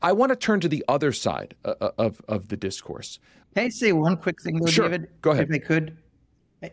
I 0.00 0.12
want 0.12 0.30
to 0.30 0.36
turn 0.36 0.60
to 0.60 0.68
the 0.68 0.84
other 0.88 1.12
side 1.12 1.54
uh, 1.64 1.74
uh, 1.80 1.90
of, 1.98 2.22
of 2.28 2.48
the 2.48 2.56
discourse. 2.56 3.18
Can 3.54 3.64
I 3.64 3.68
say 3.70 3.92
one 3.92 4.16
quick 4.16 4.40
thing, 4.40 4.58
though, 4.58 4.70
sure. 4.70 4.88
David? 4.88 5.08
Go 5.22 5.32
ahead. 5.32 5.48
If 5.50 5.54
I 5.54 5.58
could. 5.58 5.96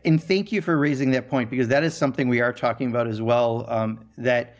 And 0.04 0.24
thank 0.24 0.52
you 0.52 0.62
for 0.62 0.78
raising 0.78 1.12
that 1.12 1.30
point 1.30 1.50
because 1.50 1.67
that 1.67 1.84
is 1.84 1.95
something 1.95 2.28
we 2.28 2.41
are 2.41 2.54
talking 2.54 2.89
about 2.89 3.08
as 3.08 3.21
well. 3.21 3.65
Um, 3.67 4.06
that 4.17 4.56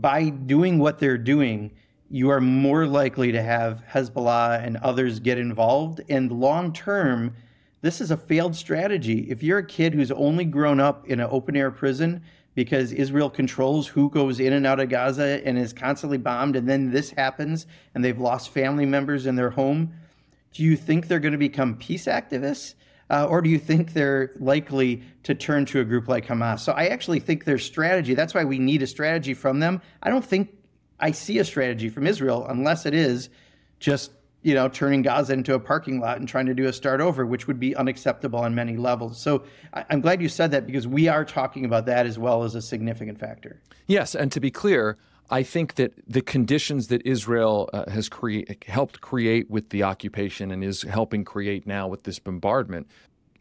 by 0.00 0.30
doing 0.30 0.78
what 0.78 0.98
they're 0.98 1.18
doing, 1.18 1.70
you 2.08 2.30
are 2.30 2.40
more 2.40 2.86
likely 2.86 3.32
to 3.32 3.42
have 3.42 3.82
Hezbollah 3.90 4.64
and 4.64 4.76
others 4.78 5.20
get 5.20 5.38
involved. 5.38 6.00
And 6.08 6.30
long 6.30 6.72
term, 6.72 7.34
this 7.80 8.00
is 8.00 8.10
a 8.10 8.16
failed 8.16 8.54
strategy. 8.54 9.30
If 9.30 9.42
you're 9.42 9.58
a 9.58 9.66
kid 9.66 9.94
who's 9.94 10.10
only 10.10 10.44
grown 10.44 10.78
up 10.78 11.08
in 11.08 11.20
an 11.20 11.28
open 11.30 11.56
air 11.56 11.70
prison 11.70 12.22
because 12.54 12.92
Israel 12.92 13.30
controls 13.30 13.86
who 13.86 14.10
goes 14.10 14.40
in 14.40 14.52
and 14.52 14.66
out 14.66 14.78
of 14.78 14.90
Gaza 14.90 15.40
and 15.46 15.58
is 15.58 15.72
constantly 15.72 16.18
bombed, 16.18 16.54
and 16.54 16.68
then 16.68 16.90
this 16.90 17.10
happens 17.10 17.66
and 17.94 18.04
they've 18.04 18.20
lost 18.20 18.50
family 18.50 18.84
members 18.84 19.26
in 19.26 19.36
their 19.36 19.50
home, 19.50 19.92
do 20.52 20.62
you 20.62 20.76
think 20.76 21.08
they're 21.08 21.18
going 21.18 21.32
to 21.32 21.38
become 21.38 21.76
peace 21.76 22.04
activists? 22.04 22.74
Uh, 23.12 23.26
or 23.26 23.42
do 23.42 23.50
you 23.50 23.58
think 23.58 23.92
they're 23.92 24.32
likely 24.40 25.02
to 25.22 25.34
turn 25.34 25.66
to 25.66 25.80
a 25.80 25.84
group 25.84 26.08
like 26.08 26.26
Hamas? 26.26 26.60
So 26.60 26.72
I 26.72 26.86
actually 26.86 27.20
think 27.20 27.44
their 27.44 27.58
strategy, 27.58 28.14
that's 28.14 28.32
why 28.32 28.42
we 28.42 28.58
need 28.58 28.82
a 28.82 28.86
strategy 28.86 29.34
from 29.34 29.60
them. 29.60 29.82
I 30.02 30.08
don't 30.08 30.24
think 30.24 30.48
I 30.98 31.10
see 31.10 31.38
a 31.38 31.44
strategy 31.44 31.90
from 31.90 32.06
Israel 32.06 32.46
unless 32.48 32.86
it 32.86 32.94
is 32.94 33.28
just 33.78 34.12
you 34.44 34.54
know, 34.54 34.68
turning 34.68 35.02
Gaza 35.02 35.34
into 35.34 35.54
a 35.54 35.60
parking 35.60 36.00
lot 36.00 36.18
and 36.18 36.28
trying 36.28 36.46
to 36.46 36.54
do 36.54 36.66
a 36.66 36.72
start 36.72 37.00
over, 37.00 37.24
which 37.24 37.46
would 37.46 37.60
be 37.60 37.76
unacceptable 37.76 38.40
on 38.40 38.54
many 38.54 38.76
levels. 38.76 39.20
So 39.20 39.44
I'm 39.72 40.00
glad 40.00 40.20
you 40.20 40.28
said 40.28 40.50
that 40.50 40.66
because 40.66 40.84
we 40.84 41.06
are 41.06 41.24
talking 41.24 41.64
about 41.64 41.86
that 41.86 42.06
as 42.06 42.18
well 42.18 42.42
as 42.42 42.56
a 42.56 42.62
significant 42.62 43.20
factor. 43.20 43.60
Yes, 43.86 44.16
and 44.16 44.32
to 44.32 44.40
be 44.40 44.50
clear, 44.50 44.98
I 45.30 45.42
think 45.42 45.76
that 45.76 45.92
the 46.06 46.20
conditions 46.20 46.88
that 46.88 47.06
Israel 47.06 47.70
uh, 47.72 47.90
has 47.90 48.10
helped 48.66 49.00
create 49.00 49.50
with 49.50 49.70
the 49.70 49.82
occupation 49.82 50.50
and 50.50 50.62
is 50.62 50.82
helping 50.82 51.24
create 51.24 51.66
now 51.66 51.88
with 51.88 52.04
this 52.04 52.18
bombardment 52.18 52.86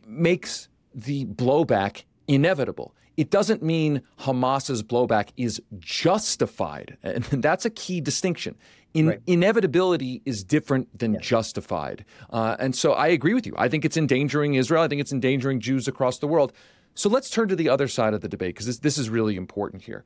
makes 0.05 0.69
the 0.93 1.25
blowback 1.25 2.03
inevitable. 2.27 2.93
It 3.17 3.29
doesn't 3.29 3.61
mean 3.61 4.01
Hamas's 4.19 4.83
blowback 4.83 5.29
is 5.37 5.61
justified. 5.79 6.97
And 7.03 7.23
that's 7.43 7.65
a 7.65 7.69
key 7.69 8.01
distinction. 8.01 8.55
In, 8.93 9.07
right. 9.07 9.21
Inevitability 9.27 10.21
is 10.25 10.43
different 10.43 10.97
than 10.97 11.19
justified. 11.21 12.03
Uh, 12.29 12.57
and 12.59 12.75
so 12.75 12.93
I 12.93 13.07
agree 13.07 13.33
with 13.33 13.45
you. 13.45 13.53
I 13.57 13.69
think 13.69 13.85
it's 13.85 13.95
endangering 13.95 14.55
Israel. 14.55 14.83
I 14.83 14.87
think 14.87 15.01
it's 15.01 15.13
endangering 15.13 15.59
Jews 15.59 15.87
across 15.87 16.19
the 16.19 16.27
world. 16.27 16.51
So 16.93 17.09
let's 17.09 17.29
turn 17.29 17.47
to 17.47 17.55
the 17.55 17.69
other 17.69 17.87
side 17.87 18.13
of 18.13 18.21
the 18.21 18.27
debate 18.27 18.55
because 18.55 18.65
this, 18.65 18.79
this 18.79 18.97
is 18.97 19.09
really 19.09 19.35
important 19.37 19.83
here. 19.83 20.03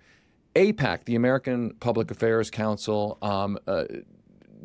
AIPAC, 0.56 1.06
the 1.06 1.16
American 1.16 1.74
Public 1.80 2.12
Affairs 2.12 2.50
Council, 2.50 3.18
um, 3.22 3.58
uh, 3.68 3.86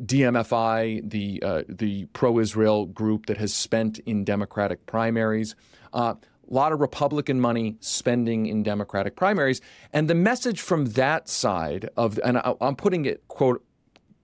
DMFI, 0.03 1.09
the 1.09 1.43
uh, 1.43 1.63
the 1.67 2.05
pro-Israel 2.05 2.85
group 2.87 3.27
that 3.27 3.37
has 3.37 3.53
spent 3.53 3.99
in 3.99 4.23
Democratic 4.23 4.85
primaries, 4.85 5.55
a 5.93 5.97
uh, 5.97 6.15
lot 6.47 6.71
of 6.71 6.79
Republican 6.79 7.39
money 7.39 7.77
spending 7.81 8.47
in 8.47 8.63
Democratic 8.63 9.15
primaries, 9.15 9.61
and 9.93 10.09
the 10.09 10.15
message 10.15 10.61
from 10.61 10.85
that 10.85 11.29
side 11.29 11.89
of 11.97 12.19
and 12.23 12.37
I, 12.37 12.55
I'm 12.61 12.75
putting 12.75 13.05
it 13.05 13.27
quote 13.27 13.63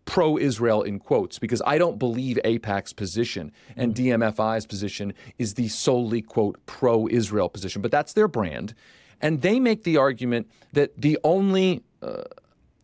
pro 0.05 0.37
Israel 0.37 0.81
in 0.81 0.97
quotes 0.97 1.37
because 1.37 1.61
I 1.65 1.77
don't 1.77 1.99
believe 1.99 2.39
AIPAC's 2.43 2.93
position 2.93 3.51
and 3.75 3.93
DMFI's 3.93 4.65
position 4.65 5.13
is 5.37 5.55
the 5.55 5.67
solely, 5.67 6.21
quote, 6.21 6.65
pro 6.65 7.07
Israel 7.07 7.49
position, 7.49 7.81
but 7.81 7.91
that's 7.91 8.13
their 8.13 8.29
brand. 8.29 8.73
And 9.21 9.41
they 9.41 9.59
make 9.59 9.83
the 9.83 9.97
argument 9.97 10.49
that 10.73 10.99
the 10.99 11.17
only 11.23 11.83
uh, 12.01 12.23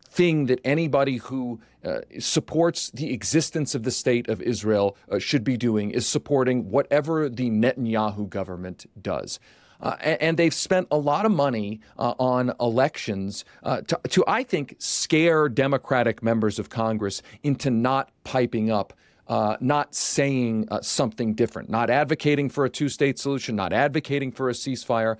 thing 0.09 0.45
that 0.45 0.59
anybody 0.63 1.17
who 1.17 1.59
uh, 1.83 1.99
supports 2.19 2.91
the 2.91 3.11
existence 3.13 3.75
of 3.75 3.83
the 3.83 3.91
state 3.91 4.29
of 4.29 4.41
Israel 4.41 4.95
uh, 5.09 5.19
should 5.19 5.43
be 5.43 5.57
doing 5.57 5.91
is 5.91 6.07
supporting 6.07 6.69
whatever 6.69 7.29
the 7.29 7.49
Netanyahu 7.49 8.29
government 8.29 8.85
does. 9.01 9.39
Uh, 9.81 9.97
and 10.01 10.37
they've 10.37 10.53
spent 10.53 10.87
a 10.91 10.97
lot 10.97 11.25
of 11.25 11.31
money 11.31 11.81
uh, 11.99 12.13
on 12.17 12.53
elections 12.61 13.43
uh, 13.63 13.81
to, 13.81 13.99
to, 14.07 14.23
I 14.27 14.43
think, 14.43 14.75
scare 14.79 15.49
Democratic 15.49 16.23
members 16.23 16.57
of 16.57 16.69
Congress 16.69 17.21
into 17.43 17.69
not 17.69 18.09
piping 18.23 18.71
up. 18.71 18.93
Uh, 19.25 19.55
not 19.61 19.95
saying 19.95 20.67
uh, 20.69 20.81
something 20.81 21.33
different, 21.33 21.69
not 21.69 21.89
advocating 21.89 22.49
for 22.49 22.65
a 22.65 22.69
two 22.69 22.89
state 22.89 23.17
solution, 23.17 23.55
not 23.55 23.71
advocating 23.71 24.33
for 24.33 24.49
a 24.49 24.51
ceasefire. 24.51 25.15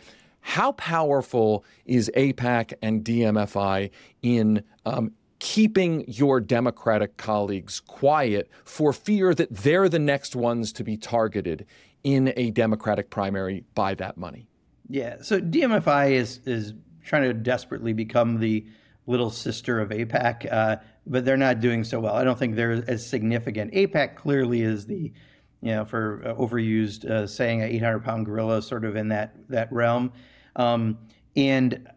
How 0.45 0.73
powerful 0.73 1.63
is 1.85 2.11
AIPAC 2.15 2.73
and 2.81 3.03
DMFI 3.03 3.89
in 4.21 4.61
um, 4.85 5.13
keeping 5.39 6.03
your 6.07 6.41
Democratic 6.41 7.15
colleagues 7.17 7.79
quiet 7.79 8.49
for 8.65 8.91
fear 8.91 9.33
that 9.33 9.55
they're 9.55 9.89
the 9.89 9.99
next 9.99 10.35
ones 10.35 10.73
to 10.73 10.83
be 10.83 10.97
targeted 10.97 11.65
in 12.03 12.33
a 12.35 12.51
Democratic 12.51 13.09
primary 13.09 13.63
by 13.73 13.95
that 13.95 14.17
money? 14.17 14.47
Yeah. 14.89 15.21
So 15.21 15.39
DMFI 15.39 16.11
is 16.11 16.41
is 16.45 16.73
trying 17.05 17.23
to 17.23 17.33
desperately 17.33 17.93
become 17.93 18.39
the 18.39 18.65
little 19.07 19.29
sister 19.29 19.79
of 19.79 19.89
AIPAC, 19.89 20.51
uh, 20.51 20.75
but 21.07 21.23
they're 21.23 21.37
not 21.37 21.61
doing 21.61 21.85
so 21.85 22.01
well. 22.01 22.15
I 22.15 22.25
don't 22.25 22.37
think 22.37 22.55
they're 22.55 22.83
as 22.87 23.07
significant. 23.07 23.73
AIPAC 23.73 24.15
clearly 24.15 24.61
is 24.61 24.85
the, 24.85 25.11
you 25.61 25.71
know, 25.71 25.85
for 25.85 26.21
uh, 26.25 26.33
overused 26.35 27.05
uh, 27.05 27.27
saying, 27.27 27.61
a 27.61 27.65
800 27.65 28.03
pound 28.03 28.25
gorilla, 28.25 28.61
sort 28.61 28.83
of 28.83 28.97
in 28.97 29.07
that 29.07 29.35
that 29.49 29.71
realm. 29.71 30.11
Um, 30.55 30.97
and 31.35 31.87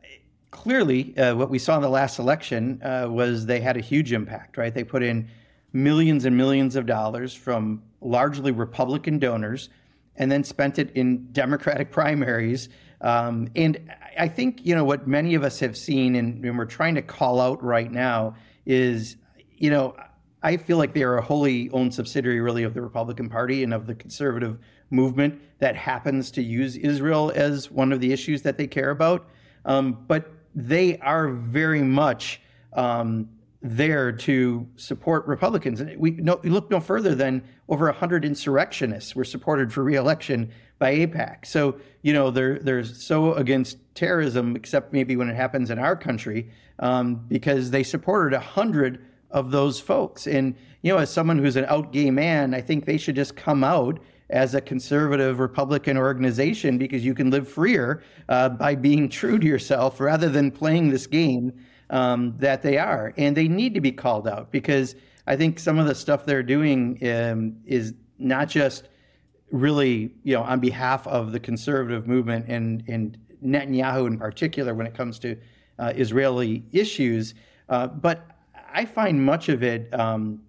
clearly, 0.51 1.17
uh, 1.19 1.35
what 1.35 1.51
we 1.51 1.59
saw 1.59 1.77
in 1.77 1.83
the 1.83 1.89
last 1.89 2.19
election 2.19 2.81
uh, 2.83 3.07
was 3.11 3.47
they 3.47 3.61
had 3.61 3.77
a 3.77 3.81
huge 3.81 4.13
impact. 4.13 4.57
Right? 4.57 4.75
They 4.75 4.85
put 4.85 5.03
in 5.03 5.29
millions 5.73 6.25
and 6.25 6.37
millions 6.37 6.77
of 6.77 6.87
dollars 6.87 7.35
from 7.35 7.83
largely 8.01 8.53
Republican 8.53 9.19
donors 9.19 9.69
and 10.17 10.33
then 10.33 10.45
spent 10.45 10.79
it 10.79 10.91
in 10.95 11.31
Democratic 11.33 11.91
primaries. 11.93 12.69
Um, 13.01 13.49
and 13.55 13.93
I 14.19 14.29
think, 14.29 14.65
you 14.65 14.75
know, 14.75 14.85
what 14.85 15.07
many 15.07 15.35
of 15.35 15.43
us 15.43 15.61
have 15.61 15.77
seen 15.77 16.15
and, 16.17 16.43
and, 16.45 16.57
we're 16.57 16.65
trying 16.65 16.95
to 16.95 17.03
call 17.03 17.41
out 17.41 17.63
right 17.63 17.93
now 17.93 18.37
is, 18.65 19.17
you 19.59 19.69
know, 19.69 19.95
I 20.43 20.57
feel 20.57 20.79
like 20.79 20.95
they 20.95 21.03
are 21.03 21.19
a 21.19 21.23
wholly 21.23 21.69
owned 21.71 21.93
subsidiary, 21.93 22.41
really, 22.41 22.63
of 22.63 22.73
the 22.73 22.81
Republican 22.81 23.29
Party 23.29 23.63
and 23.63 23.75
of 23.75 23.87
the 23.87 23.95
conservative 23.95 24.59
movement 24.91 25.41
that 25.59 25.77
happens 25.77 26.31
to 26.33 26.43
use 26.43 26.77
Israel 26.77 27.33
as 27.35 27.71
one 27.71 27.93
of 27.93 28.01
the 28.01 28.13
issues 28.13 28.43
that 28.43 28.59
they 28.59 28.67
care 28.67 28.91
about. 28.91 29.29
Um, 29.65 30.05
but 30.07 30.31
they 30.55 30.99
are 30.99 31.29
very 31.29 31.83
much 31.83 32.41
um, 32.75 33.29
there 33.63 34.13
to 34.13 34.67
support 34.77 35.27
Republicans. 35.27 35.81
And 35.81 35.97
we, 35.99 36.13
no, 36.13 36.41
we 36.43 36.51
look 36.51 36.71
no 36.71 36.81
further 36.81 37.15
than 37.15 37.43
over 37.69 37.87
100 37.87 38.25
insurrectionists 38.25 39.17
were 39.17 39.25
supported 39.25 39.73
for 39.73 39.83
reelection 39.83 40.53
by 40.79 40.95
AIPAC. 40.95 41.47
So, 41.47 41.81
you 42.03 42.13
know, 42.13 42.31
they're, 42.31 42.59
they're 42.59 42.85
so 42.85 43.35
against 43.35 43.79
terrorism, 43.95 44.57
except 44.57 44.93
maybe 44.93 45.17
when 45.17 45.29
it 45.29 45.37
happens 45.37 45.71
in 45.71 45.79
our 45.79 45.97
country, 45.97 46.51
um, 46.79 47.17
because 47.29 47.71
they 47.71 47.83
supported 47.83 48.37
100 48.37 49.05
of 49.31 49.51
those 49.51 49.81
folks. 49.81 50.27
And, 50.27 50.55
you 50.83 50.93
know, 50.93 50.99
as 50.99 51.11
someone 51.11 51.39
who's 51.39 51.57
an 51.57 51.65
out 51.65 51.93
gay 51.93 52.11
man, 52.11 52.55
I 52.55 52.61
think 52.61 52.85
they 52.85 52.99
should 52.99 53.17
just 53.17 53.37
come 53.37 53.65
out 53.65 53.99
as 54.31 54.55
a 54.55 54.61
conservative 54.61 55.39
Republican 55.39 55.97
organization 55.97 56.79
because 56.79 57.05
you 57.05 57.15
can 57.15 57.31
live 57.31 57.49
freer 57.49 58.03
uh, 58.29 58.49
by 58.49 58.75
being 58.75 59.09
true 59.09 59.39
to 59.39 59.47
yourself 59.47 60.01
rather 60.01 60.29
than 60.29 60.51
playing 60.51 60.91
this 60.91 61.07
game 61.07 61.53
um, 61.91 62.35
that 62.39 62.63
they 62.63 62.79
are, 62.79 63.15
and 63.17 63.37
they 63.37 63.47
need 63.47 63.75
to 63.75 63.81
be 63.81 63.93
called 63.93 64.27
out 64.27 64.51
because 64.51 64.97
I 65.27 65.37
think 65.37 65.59
some 65.59 65.79
of 65.79 65.87
the 65.87 65.95
stuff 65.95 66.27
they're 66.27 66.43
doing 66.43 66.99
um, 67.09 67.57
is 67.65 67.95
not 68.19 68.49
just 68.49 68.89
really, 69.51 70.13
you 70.25 70.35
know, 70.35 70.43
on 70.43 70.61
behalf 70.61 71.07
of 71.07 71.33
the 71.33 71.41
conservative 71.41 72.07
movement 72.07 72.47
and 72.49 72.83
and 72.89 73.19
Netanyahu 73.45 74.07
in 74.07 74.19
particular 74.19 74.75
when 74.75 74.87
it 74.87 74.95
comes 74.95 75.19
to 75.21 75.37
uh, 75.79 75.93
Israeli 75.95 76.65
issues, 76.73 77.35
uh, 77.69 77.87
but 77.87 78.27
I 78.73 78.85
find 78.85 79.25
much 79.25 79.49
of 79.49 79.63
it, 79.63 79.93
um, 79.99 80.41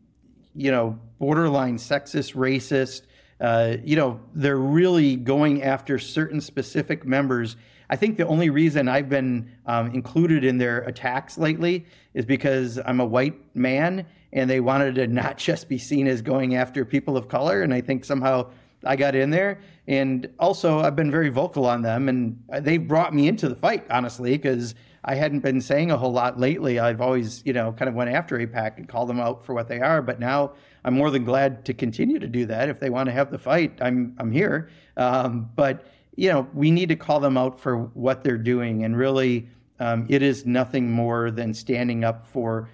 you 0.55 0.71
know, 0.71 0.99
borderline 1.19 1.77
sexist, 1.77 2.35
racist. 2.35 3.03
Uh, 3.39 3.77
you 3.83 3.95
know, 3.95 4.19
they're 4.33 4.57
really 4.57 5.15
going 5.15 5.63
after 5.63 5.99
certain 5.99 6.41
specific 6.41 7.05
members 7.05 7.55
I 7.89 7.95
think 7.95 8.17
the 8.17 8.27
only 8.27 8.49
reason 8.49 8.87
I've 8.87 9.09
been 9.09 9.49
um, 9.65 9.91
included 9.91 10.43
in 10.43 10.57
their 10.57 10.79
attacks 10.79 11.37
lately 11.37 11.85
is 12.13 12.25
because 12.25 12.79
I'm 12.85 12.99
a 12.99 13.05
white 13.05 13.35
man 13.55 14.05
and 14.33 14.49
they 14.49 14.59
wanted 14.59 14.95
to 14.95 15.07
not 15.07 15.37
just 15.37 15.69
be 15.69 15.77
seen 15.77 16.07
as 16.07 16.21
going 16.21 16.55
after 16.55 16.83
people 16.83 17.15
of 17.15 17.27
color. 17.27 17.63
And 17.63 17.73
I 17.73 17.81
think 17.81 18.03
somehow 18.03 18.49
I 18.83 18.95
got 18.95 19.15
in 19.15 19.29
there. 19.29 19.59
And 19.87 20.29
also, 20.37 20.81
I've 20.81 20.95
been 20.95 21.09
very 21.09 21.29
vocal 21.29 21.65
on 21.65 21.81
them 21.81 22.09
and 22.09 22.37
they've 22.61 22.85
brought 22.85 23.13
me 23.13 23.27
into 23.27 23.47
the 23.47 23.55
fight, 23.55 23.85
honestly, 23.89 24.31
because 24.31 24.75
I 25.05 25.15
hadn't 25.15 25.39
been 25.39 25.61
saying 25.61 25.89
a 25.89 25.97
whole 25.97 26.11
lot 26.11 26.37
lately. 26.37 26.79
I've 26.79 26.99
always, 26.99 27.41
you 27.45 27.53
know, 27.53 27.71
kind 27.71 27.87
of 27.87 27.95
went 27.95 28.09
after 28.09 28.37
AIPAC 28.37 28.77
and 28.77 28.89
called 28.89 29.07
them 29.07 29.21
out 29.21 29.45
for 29.45 29.53
what 29.53 29.69
they 29.69 29.79
are. 29.79 30.01
But 30.01 30.19
now 30.19 30.51
I'm 30.87 30.93
more 30.93 31.11
than 31.11 31.25
glad 31.25 31.65
to 31.65 31.73
continue 31.73 32.17
to 32.17 32.27
do 32.27 32.45
that. 32.45 32.69
If 32.69 32.79
they 32.79 32.89
want 32.89 33.07
to 33.07 33.11
have 33.11 33.29
the 33.29 33.37
fight, 33.37 33.77
I'm 33.81 34.15
I'm 34.19 34.31
here. 34.31 34.69
Um, 34.95 35.49
but 35.53 35.85
you 36.15 36.31
know, 36.31 36.47
we 36.53 36.71
need 36.71 36.87
to 36.87 36.95
call 36.95 37.19
them 37.19 37.37
out 37.37 37.59
for 37.59 37.77
what 37.77 38.23
they're 38.23 38.37
doing. 38.37 38.85
And 38.85 38.95
really, 38.95 39.49
um, 39.81 40.05
it 40.07 40.21
is 40.21 40.45
nothing 40.45 40.89
more 40.89 41.29
than 41.29 41.53
standing 41.53 42.05
up 42.05 42.25
for 42.25 42.69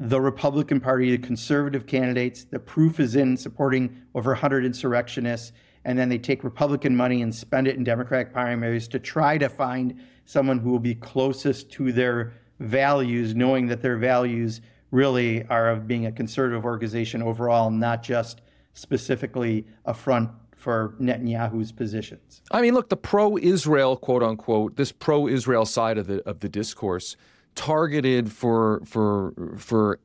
the 0.00 0.20
Republican 0.20 0.80
Party, 0.80 1.12
the 1.12 1.24
conservative 1.24 1.86
candidates. 1.86 2.42
The 2.42 2.58
proof 2.58 2.98
is 2.98 3.14
in 3.14 3.36
supporting 3.36 4.02
over 4.16 4.32
100 4.32 4.64
insurrectionists. 4.64 5.52
And 5.84 5.96
then 5.96 6.08
they 6.08 6.18
take 6.18 6.42
Republican 6.42 6.96
money 6.96 7.22
and 7.22 7.32
spend 7.32 7.68
it 7.68 7.76
in 7.76 7.84
Democratic 7.84 8.32
primaries 8.32 8.88
to 8.88 8.98
try 8.98 9.38
to 9.38 9.48
find 9.48 10.02
someone 10.24 10.58
who 10.58 10.70
will 10.70 10.80
be 10.80 10.96
closest 10.96 11.70
to 11.72 11.92
their 11.92 12.32
values, 12.58 13.32
knowing 13.32 13.68
that 13.68 13.80
their 13.80 13.96
values 13.96 14.60
really 14.94 15.44
are 15.48 15.68
of 15.68 15.86
being 15.86 16.06
a 16.06 16.12
conservative 16.12 16.64
organization 16.64 17.20
overall, 17.20 17.70
not 17.70 18.02
just 18.02 18.40
specifically 18.74 19.66
a 19.84 19.92
front 19.92 20.30
for 20.56 20.94
Netanyahu's 21.00 21.72
positions. 21.72 22.40
I 22.50 22.62
mean, 22.62 22.74
look, 22.74 22.88
the 22.88 22.96
pro-Israel, 22.96 23.96
quote 23.96 24.22
unquote, 24.22 24.76
this 24.76 24.92
pro-Israel 24.92 25.66
side 25.66 25.98
of 25.98 26.06
the 26.06 26.26
of 26.26 26.40
the 26.40 26.48
discourse, 26.48 27.16
targeted 27.54 28.32
for 28.32 28.80
for 28.86 29.34
for 29.58 29.98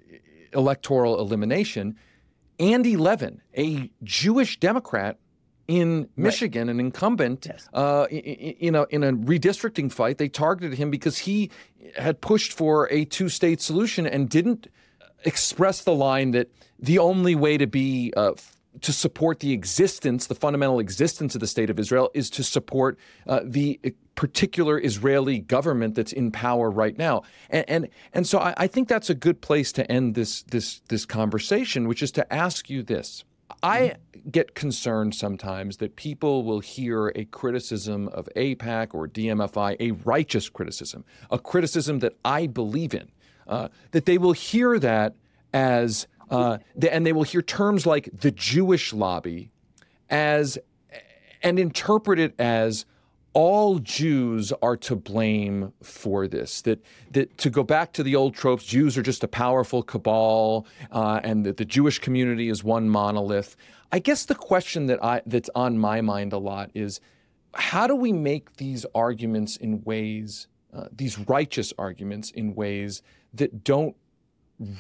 electoral 0.54 1.20
elimination. 1.20 1.96
Andy 2.60 2.98
Levin, 2.98 3.42
a 3.58 3.90
Jewish 4.04 4.60
Democrat 4.60 5.18
in 5.70 6.10
Michigan, 6.18 6.68
right. 6.68 6.74
an 6.74 6.80
incumbent, 6.80 7.46
yes. 7.48 7.70
uh, 7.76 8.08
in, 8.10 8.74
a, 8.74 8.86
in 8.90 9.04
a 9.04 9.14
redistricting 9.14 9.92
fight, 9.92 10.18
they 10.18 10.28
targeted 10.28 10.80
him 10.80 10.90
because 10.90 11.20
he 11.20 11.52
had 11.96 12.20
pushed 12.22 12.52
for 12.54 12.92
a 12.92 13.06
two 13.06 13.30
state 13.30 13.62
solution 13.62 14.08
and 14.08 14.30
didn't 14.30 14.68
express 15.26 15.84
the 15.84 15.94
line 15.94 16.32
that 16.32 16.50
the 16.80 16.98
only 16.98 17.36
way 17.36 17.56
to 17.56 17.68
be 17.68 18.12
uh, 18.18 18.32
to 18.82 18.92
support 18.92 19.42
the 19.42 19.52
existence, 19.52 20.26
the 20.26 20.34
fundamental 20.36 20.80
existence 20.80 21.36
of 21.36 21.42
the 21.42 21.48
state 21.48 21.70
of 21.70 21.78
Israel, 21.78 22.10
is 22.16 22.32
to 22.32 22.44
support 22.44 22.98
uh, 23.28 23.42
the 23.44 23.80
particular 24.16 24.82
Israeli 24.84 25.38
government 25.38 25.94
that's 25.94 26.14
in 26.14 26.32
power 26.32 26.72
right 26.72 26.98
now. 26.98 27.22
And 27.52 27.66
and, 27.70 27.88
and 28.14 28.28
so 28.28 28.40
I, 28.40 28.56
I 28.58 28.68
think 28.68 28.88
that's 28.88 29.12
a 29.12 29.16
good 29.16 29.42
place 29.42 29.72
to 29.74 29.92
end 29.92 30.16
this 30.16 30.42
this 30.44 30.82
this 30.90 31.06
conversation, 31.06 31.88
which 31.88 32.02
is 32.02 32.12
to 32.14 32.34
ask 32.34 32.72
you 32.72 32.82
this. 32.82 33.24
I 33.64 33.96
get 34.32 34.56
concerned 34.56 35.16
sometimes 35.16 35.78
that 35.78 35.96
people 35.96 36.44
will 36.44 36.60
hear 36.60 37.10
a 37.16 37.26
criticism 37.26 38.08
of 38.10 38.30
AIPAC 38.36 38.94
or 38.94 39.08
DMFI, 39.08 39.78
a 39.80 39.92
righteous 39.92 40.50
criticism, 40.50 41.04
a 41.32 41.40
criticism 41.40 42.00
that 42.00 42.14
I 42.24 42.48
believe 42.48 42.94
in, 42.94 43.10
uh, 43.48 43.70
that 43.92 44.06
they 44.06 44.18
will 44.18 44.34
hear 44.34 44.80
that 44.80 45.16
as 45.54 46.08
uh, 46.30 46.60
and 46.92 47.06
they 47.06 47.14
will 47.14 47.24
hear 47.24 47.42
terms 47.42 47.88
like 47.88 48.10
the 48.20 48.30
Jewish 48.30 48.94
lobby 48.94 49.52
as 50.10 50.60
and 51.42 51.58
interpret 51.58 52.20
it 52.20 52.36
as 52.40 52.86
all 53.34 53.80
Jews 53.80 54.52
are 54.62 54.78
to 54.78 54.96
blame 54.96 55.74
for 55.84 56.28
this. 56.28 56.62
That 56.64 56.84
that 57.12 57.38
to 57.38 57.50
go 57.50 57.64
back 57.64 57.94
to 57.94 58.04
the 58.04 58.16
old 58.16 58.36
tropes, 58.36 58.66
Jews 58.66 58.98
are 58.98 59.04
just 59.04 59.24
a 59.24 59.28
powerful 59.28 59.84
cabal, 59.84 60.66
uh, 60.92 61.20
and 61.24 61.46
that 61.46 61.58
the 61.58 61.66
Jewish 61.66 62.00
community 62.00 62.50
is 62.50 62.64
one 62.64 62.90
monolith. 62.90 63.56
I 63.92 64.00
guess 64.00 64.26
the 64.26 64.36
question 64.36 64.88
that 64.88 65.04
I 65.04 65.22
that's 65.26 65.50
on 65.56 65.78
my 65.78 66.02
mind 66.02 66.34
a 66.34 66.38
lot 66.38 66.72
is, 66.74 67.00
how 67.54 67.88
do 67.88 67.96
we 67.96 68.14
make 68.14 68.58
these 68.58 68.86
arguments 68.94 69.58
in 69.58 69.84
ways, 69.84 70.48
uh, 70.74 70.88
these 70.92 71.18
righteous 71.20 71.74
arguments 71.78 72.32
in 72.32 72.56
ways 72.56 73.02
that 73.34 73.64
don't 73.64 73.96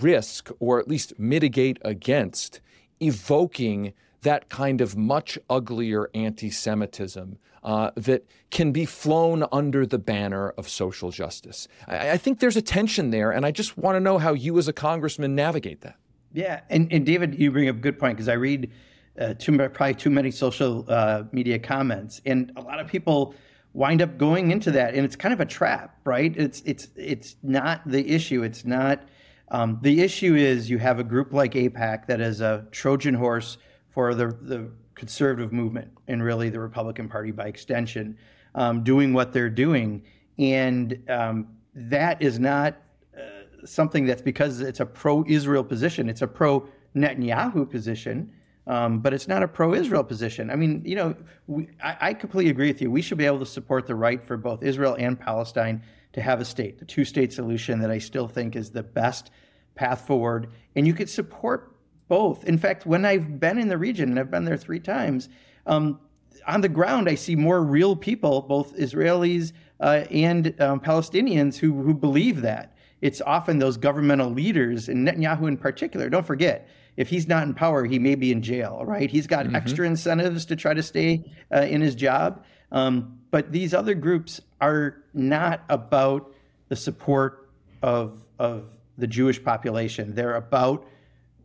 risk 0.01 0.49
or 0.59 0.79
at 0.79 0.87
least 0.87 1.17
mitigate 1.17 1.79
against 1.83 2.61
evoking 3.01 3.93
that 4.21 4.49
kind 4.49 4.81
of 4.81 4.97
much 4.97 5.37
uglier 5.49 6.09
anti 6.13 6.49
Semitism 6.49 7.37
uh, 7.63 7.91
that 7.95 8.25
can 8.49 8.71
be 8.71 8.85
flown 8.85 9.45
under 9.51 9.85
the 9.85 9.99
banner 9.99 10.49
of 10.51 10.67
social 10.69 11.11
justice. 11.11 11.67
I, 11.87 12.11
I 12.11 12.17
think 12.17 12.39
there's 12.39 12.57
a 12.57 12.61
tension 12.61 13.11
there, 13.11 13.31
and 13.31 13.45
I 13.45 13.51
just 13.51 13.77
want 13.77 13.95
to 13.95 13.99
know 13.99 14.17
how 14.17 14.33
you 14.33 14.57
as 14.57 14.67
a 14.67 14.73
congressman 14.73 15.35
navigate 15.35 15.81
that. 15.81 15.95
Yeah, 16.33 16.61
and, 16.69 16.91
and 16.91 17.05
David, 17.05 17.39
you 17.39 17.51
bring 17.51 17.69
up 17.69 17.77
a 17.77 17.79
good 17.79 17.99
point 17.99 18.15
because 18.17 18.29
I 18.29 18.33
read 18.33 18.71
uh, 19.19 19.33
too, 19.33 19.57
probably 19.57 19.95
too 19.95 20.09
many 20.09 20.31
social 20.31 20.85
uh, 20.87 21.23
media 21.31 21.59
comments, 21.59 22.21
and 22.25 22.51
a 22.55 22.61
lot 22.61 22.79
of 22.79 22.87
people 22.87 23.33
wind 23.73 24.01
up 24.01 24.17
going 24.17 24.51
into 24.51 24.71
that, 24.71 24.95
and 24.95 25.05
it's 25.05 25.15
kind 25.15 25.33
of 25.33 25.39
a 25.39 25.45
trap, 25.45 25.99
right? 26.05 26.35
It's 26.37 26.61
it's 26.65 26.87
it's 26.95 27.35
not 27.43 27.81
the 27.85 28.07
issue. 28.09 28.43
It's 28.43 28.63
not 28.63 29.03
um, 29.51 29.79
the 29.81 30.01
issue 30.01 30.35
is 30.35 30.69
you 30.69 30.77
have 30.77 30.99
a 30.99 31.03
group 31.03 31.33
like 31.33 31.53
AIPAC 31.53 32.05
that 32.07 32.21
is 32.21 32.41
a 32.41 32.65
Trojan 32.71 33.15
horse 33.15 33.57
for 33.99 34.15
the, 34.15 34.27
the 34.27 34.71
conservative 34.95 35.51
movement 35.51 35.91
and 36.07 36.23
really 36.23 36.49
the 36.49 36.59
Republican 36.61 37.09
Party 37.09 37.31
by 37.31 37.47
extension, 37.47 38.17
um, 38.55 38.81
doing 38.81 39.11
what 39.11 39.33
they're 39.33 39.49
doing. 39.49 40.01
And 40.37 41.03
um, 41.09 41.49
that 41.75 42.21
is 42.21 42.39
not 42.39 42.77
uh, 43.13 43.65
something 43.65 44.05
that's 44.05 44.21
because 44.21 44.61
it's 44.61 44.79
a 44.79 44.85
pro 44.85 45.25
Israel 45.27 45.65
position, 45.65 46.07
it's 46.07 46.21
a 46.21 46.27
pro 46.27 46.65
Netanyahu 46.95 47.69
position. 47.69 48.31
Um, 48.67 48.99
but 48.99 49.13
it's 49.13 49.27
not 49.27 49.41
a 49.41 49.47
pro-Israel 49.47 50.03
position. 50.03 50.51
I 50.51 50.55
mean, 50.55 50.83
you 50.85 50.95
know, 50.95 51.15
we, 51.47 51.69
I, 51.83 51.97
I, 52.01 52.13
completely 52.13 52.51
agree 52.51 52.67
with 52.67 52.83
you. 52.83 52.91
We 52.91 53.01
should 53.01 53.17
be 53.17 53.25
able 53.25 53.39
to 53.39 53.45
support 53.47 53.87
the 53.87 53.95
right 53.95 54.23
for 54.23 54.37
both 54.37 54.61
Israel 54.61 54.95
and 54.99 55.19
Palestine 55.19 55.81
to 56.13 56.21
have 56.21 56.39
a 56.39 56.45
state, 56.45 56.77
the 56.77 56.85
two-state 56.85 57.33
solution 57.33 57.79
that 57.79 57.89
I 57.89 57.97
still 57.97 58.27
think 58.27 58.55
is 58.55 58.69
the 58.69 58.83
best 58.83 59.31
path 59.73 60.05
forward. 60.05 60.51
And 60.75 60.85
you 60.85 60.93
could 60.93 61.09
support 61.09 61.78
both. 62.09 62.43
In 62.43 62.57
fact, 62.57 62.85
when 62.85 63.05
I've 63.05 63.39
been 63.39 63.57
in 63.57 63.69
the 63.69 63.77
region, 63.77 64.09
and 64.09 64.19
I've 64.19 64.29
been 64.29 64.43
there 64.43 64.57
three 64.57 64.81
times, 64.81 65.29
um, 65.65 65.99
on 66.45 66.61
the 66.61 66.69
ground, 66.69 67.07
I 67.07 67.15
see 67.15 67.35
more 67.35 67.63
real 67.63 67.95
people, 67.95 68.41
both 68.41 68.75
Israelis 68.75 69.53
uh, 69.79 70.03
and 70.11 70.59
um, 70.59 70.79
Palestinians, 70.81 71.55
who, 71.55 71.81
who 71.81 71.93
believe 71.93 72.41
that. 72.41 72.75
It's 73.01 73.21
often 73.21 73.59
those 73.59 73.77
governmental 73.77 74.29
leaders, 74.29 74.89
and 74.89 75.07
Netanyahu 75.07 75.47
in 75.47 75.57
particular. 75.57 76.09
Don't 76.09 76.25
forget, 76.25 76.67
if 76.97 77.07
he's 77.07 77.27
not 77.27 77.43
in 77.43 77.53
power, 77.53 77.85
he 77.85 77.97
may 77.97 78.15
be 78.15 78.31
in 78.31 78.41
jail, 78.41 78.83
right? 78.83 79.09
He's 79.09 79.27
got 79.27 79.45
mm-hmm. 79.45 79.55
extra 79.55 79.87
incentives 79.87 80.45
to 80.47 80.57
try 80.57 80.73
to 80.73 80.83
stay 80.83 81.23
uh, 81.53 81.61
in 81.61 81.79
his 81.79 81.95
job. 81.95 82.43
Um, 82.71 83.19
but 83.31 83.51
these 83.51 83.73
other 83.73 83.93
groups 83.93 84.41
are 84.59 84.97
not 85.13 85.63
about 85.69 86.33
the 86.67 86.75
support 86.75 87.49
of, 87.81 88.21
of 88.37 88.65
the 88.97 89.07
Jewish 89.07 89.41
population. 89.41 90.13
They're 90.13 90.35
about 90.35 90.85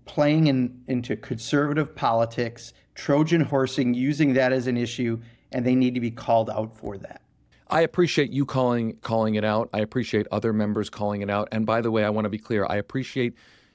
playing 0.04 0.46
in, 0.46 0.82
into 0.86 1.16
conservative 1.16 1.94
politics, 1.94 2.72
Trojan 2.94 3.40
horsing, 3.40 3.94
using 3.94 4.34
that 4.34 4.52
as 4.52 4.66
an 4.66 4.76
issue, 4.76 5.20
and 5.52 5.64
they 5.64 5.74
need 5.74 5.94
to 5.94 6.00
be 6.00 6.10
called 6.10 6.50
out 6.50 6.76
for 6.76 6.98
that. 6.98 7.22
I 7.68 7.80
appreciate 7.80 8.30
you 8.30 8.44
calling 8.44 8.96
calling 8.98 9.36
it 9.36 9.44
out. 9.44 9.70
I 9.72 9.80
appreciate 9.80 10.26
other 10.30 10.52
members 10.52 10.90
calling 10.90 11.22
it 11.22 11.30
out. 11.30 11.48
And 11.50 11.64
by 11.64 11.80
the 11.80 11.90
way, 11.90 12.04
I 12.04 12.10
want 12.10 12.26
to 12.26 12.28
be 12.28 12.38
clear. 12.38 12.66
I 12.68 12.76
appreciate 12.76 13.34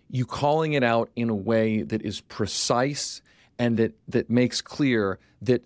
you 0.09 0.25
calling 0.25 0.73
it 0.73 0.83
out 0.83 1.09
in 1.15 1.29
a 1.29 1.35
way 1.35 1.81
that 1.81 2.01
is 2.03 2.21
precise 2.21 3.21
and 3.57 3.77
that 3.77 3.93
that 4.07 4.29
makes 4.29 4.61
clear 4.61 5.19
that 5.41 5.63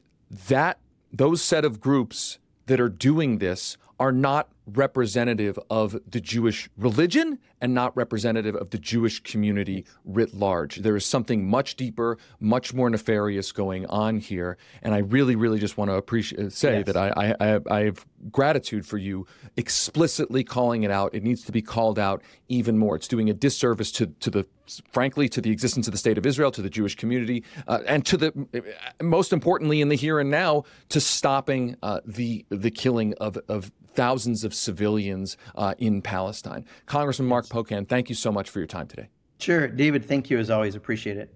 that 0.48 0.80
those 1.12 1.42
set 1.42 1.66
of 1.66 1.80
groups 1.80 2.40
that 2.66 2.80
are 2.80 2.90
doing 2.90 3.38
this 3.38 3.78
are 4.00 4.12
not 4.12 4.50
representative 4.66 5.60
of 5.70 6.00
the 6.10 6.22
Jewish 6.22 6.70
religion 6.78 7.40
and 7.62 7.74
not 7.74 7.96
representative 7.96 8.56
of 8.56 8.70
the 8.70 8.78
Jewish 8.78 9.22
community 9.22 9.86
writ 10.06 10.34
large. 10.34 10.78
There 10.78 10.96
is 10.96 11.06
something 11.06 11.48
much 11.48 11.76
deeper, 11.76 12.18
much 12.40 12.74
more 12.74 12.90
nefarious 12.90 13.52
going 13.52 13.86
on 13.88 14.20
here, 14.20 14.58
and 14.82 14.94
I 14.94 15.00
really, 15.00 15.36
really 15.36 15.60
just 15.60 15.78
want 15.78 15.90
to 15.90 15.96
appreciate 15.96 16.52
say 16.54 16.78
yes. 16.78 16.86
that 16.88 16.98
I, 16.98 17.36
I, 17.40 17.60
I 17.70 17.80
have 17.86 18.06
gratitude 18.32 18.86
for 18.86 18.98
you 18.98 19.26
explicitly 19.58 20.44
calling 20.44 20.84
it 20.84 20.92
out. 20.92 21.14
It 21.14 21.24
needs 21.24 21.44
to 21.44 21.52
be 21.52 21.62
called 21.62 22.00
out 22.00 22.22
even 22.48 22.78
more. 22.78 22.96
It's 22.96 23.08
doing 23.08 23.30
a 23.30 23.34
disservice 23.34 23.92
to 23.94 24.08
to 24.08 24.30
the 24.30 24.46
frankly 24.92 25.28
to 25.30 25.42
the 25.42 25.52
existence 25.52 25.88
of 25.88 25.92
the 25.92 25.98
state 25.98 26.18
of 26.18 26.26
Israel, 26.26 26.52
to 26.52 26.62
the 26.62 26.70
Jewish 26.70 26.96
community, 26.96 27.44
uh, 27.68 27.80
and 27.88 28.06
to 28.06 28.18
the 28.18 28.64
most 29.02 29.34
importantly 29.34 29.82
in 29.82 29.90
the 29.90 29.96
here 29.96 30.20
and 30.20 30.30
now 30.30 30.64
to 30.90 31.00
stopping 31.00 31.76
uh, 31.84 32.00
the 32.06 32.46
the 32.50 32.72
killing 32.72 33.14
of 33.16 33.38
of 33.48 33.72
thousands 33.94 34.44
of 34.44 34.53
civilians 34.54 35.38
uh, 35.56 35.76
in 35.78 36.02
Palestine. 36.02 36.66
Congressman 36.86 37.28
Mark 37.28 37.48
Pocan, 37.48 37.88
thank 37.88 38.10
you 38.10 38.16
so 38.16 38.32
much 38.32 38.50
for 38.50 38.60
your 38.60 38.68
time 38.68 38.88
today. 38.88 39.10
Sure. 39.40 39.68
David, 39.68 40.06
thank 40.06 40.30
you 40.30 40.40
as 40.40 40.50
always. 40.50 40.76
Appreciate 40.76 41.18
it. 41.18 41.34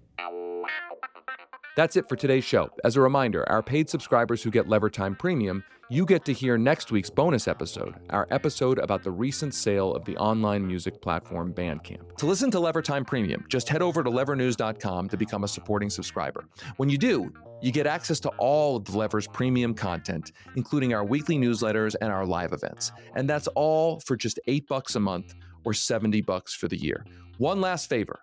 That's 1.78 1.94
it 1.94 2.08
for 2.08 2.16
today's 2.16 2.42
show. 2.42 2.70
As 2.82 2.96
a 2.96 3.00
reminder, 3.00 3.48
our 3.48 3.62
paid 3.62 3.88
subscribers 3.88 4.42
who 4.42 4.50
get 4.50 4.68
Lever 4.68 4.90
Time 4.90 5.14
Premium, 5.14 5.62
you 5.88 6.04
get 6.04 6.24
to 6.24 6.32
hear 6.32 6.58
next 6.58 6.90
week's 6.90 7.08
bonus 7.08 7.46
episode, 7.46 7.94
our 8.10 8.26
episode 8.32 8.80
about 8.80 9.04
the 9.04 9.12
recent 9.12 9.54
sale 9.54 9.94
of 9.94 10.04
the 10.04 10.16
online 10.16 10.66
music 10.66 11.00
platform 11.00 11.54
Bandcamp. 11.54 12.16
To 12.16 12.26
listen 12.26 12.50
to 12.50 12.58
Lever 12.58 12.82
Time 12.82 13.04
Premium, 13.04 13.44
just 13.48 13.68
head 13.68 13.80
over 13.80 14.02
to 14.02 14.10
levernews.com 14.10 15.08
to 15.08 15.16
become 15.16 15.44
a 15.44 15.48
supporting 15.48 15.88
subscriber. 15.88 16.48
When 16.78 16.90
you 16.90 16.98
do, 16.98 17.32
you 17.62 17.70
get 17.70 17.86
access 17.86 18.18
to 18.18 18.30
all 18.38 18.78
of 18.78 18.84
the 18.84 18.98
Lever's 18.98 19.28
premium 19.28 19.72
content, 19.72 20.32
including 20.56 20.94
our 20.94 21.04
weekly 21.04 21.38
newsletters 21.38 21.94
and 22.00 22.10
our 22.10 22.26
live 22.26 22.52
events. 22.52 22.90
And 23.14 23.30
that's 23.30 23.46
all 23.54 24.00
for 24.00 24.16
just 24.16 24.40
8 24.48 24.66
bucks 24.66 24.96
a 24.96 25.00
month 25.00 25.32
or 25.64 25.74
70 25.74 26.22
bucks 26.22 26.54
for 26.54 26.66
the 26.66 26.76
year. 26.76 27.06
One 27.36 27.60
last 27.60 27.88
favor 27.88 28.18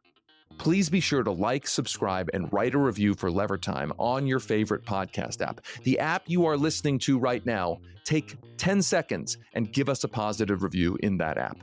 please 0.57 0.89
be 0.89 0.99
sure 0.99 1.23
to 1.23 1.31
like, 1.31 1.67
subscribe, 1.67 2.29
and 2.33 2.51
write 2.51 2.75
a 2.75 2.79
review 2.79 3.13
for 3.13 3.31
Lever 3.31 3.57
Time 3.57 3.91
on 3.97 4.27
your 4.27 4.39
favorite 4.39 4.85
podcast 4.85 5.41
app. 5.41 5.61
The 5.83 5.99
app 5.99 6.23
you 6.27 6.45
are 6.45 6.57
listening 6.57 6.99
to 6.99 7.17
right 7.17 7.45
now, 7.45 7.79
take 8.03 8.37
10 8.57 8.81
seconds 8.81 9.37
and 9.53 9.71
give 9.71 9.89
us 9.89 10.03
a 10.03 10.07
positive 10.07 10.63
review 10.63 10.97
in 11.03 11.17
that 11.17 11.37
app. 11.37 11.57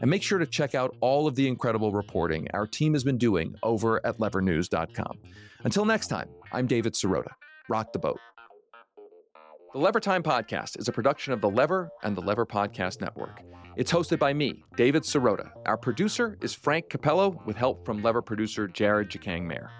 And 0.00 0.10
make 0.10 0.22
sure 0.22 0.38
to 0.38 0.46
check 0.46 0.74
out 0.74 0.96
all 1.00 1.26
of 1.26 1.34
the 1.34 1.48
incredible 1.48 1.92
reporting 1.92 2.48
our 2.54 2.66
team 2.66 2.92
has 2.92 3.04
been 3.04 3.18
doing 3.18 3.54
over 3.62 4.04
at 4.06 4.18
levernews.com. 4.18 5.18
Until 5.64 5.84
next 5.84 6.06
time, 6.06 6.28
I'm 6.52 6.66
David 6.66 6.94
Sirota. 6.94 7.32
Rock 7.68 7.92
the 7.92 7.98
boat. 7.98 8.20
The 9.74 9.78
Lever 9.78 10.00
Time 10.00 10.22
Podcast 10.22 10.78
is 10.78 10.88
a 10.88 10.92
production 10.92 11.34
of 11.34 11.42
The 11.42 11.50
Lever 11.50 11.90
and 12.02 12.16
the 12.16 12.22
Lever 12.22 12.46
Podcast 12.46 13.02
Network. 13.02 13.42
It's 13.76 13.92
hosted 13.92 14.18
by 14.18 14.32
me, 14.32 14.64
David 14.76 15.02
Sirota. 15.02 15.50
Our 15.66 15.76
producer 15.76 16.38
is 16.40 16.54
Frank 16.54 16.88
Capello, 16.88 17.44
with 17.44 17.56
help 17.56 17.84
from 17.84 18.02
Lever 18.02 18.22
producer 18.22 18.66
Jared 18.66 19.10
Jacang 19.10 19.46
Maher. 19.46 19.70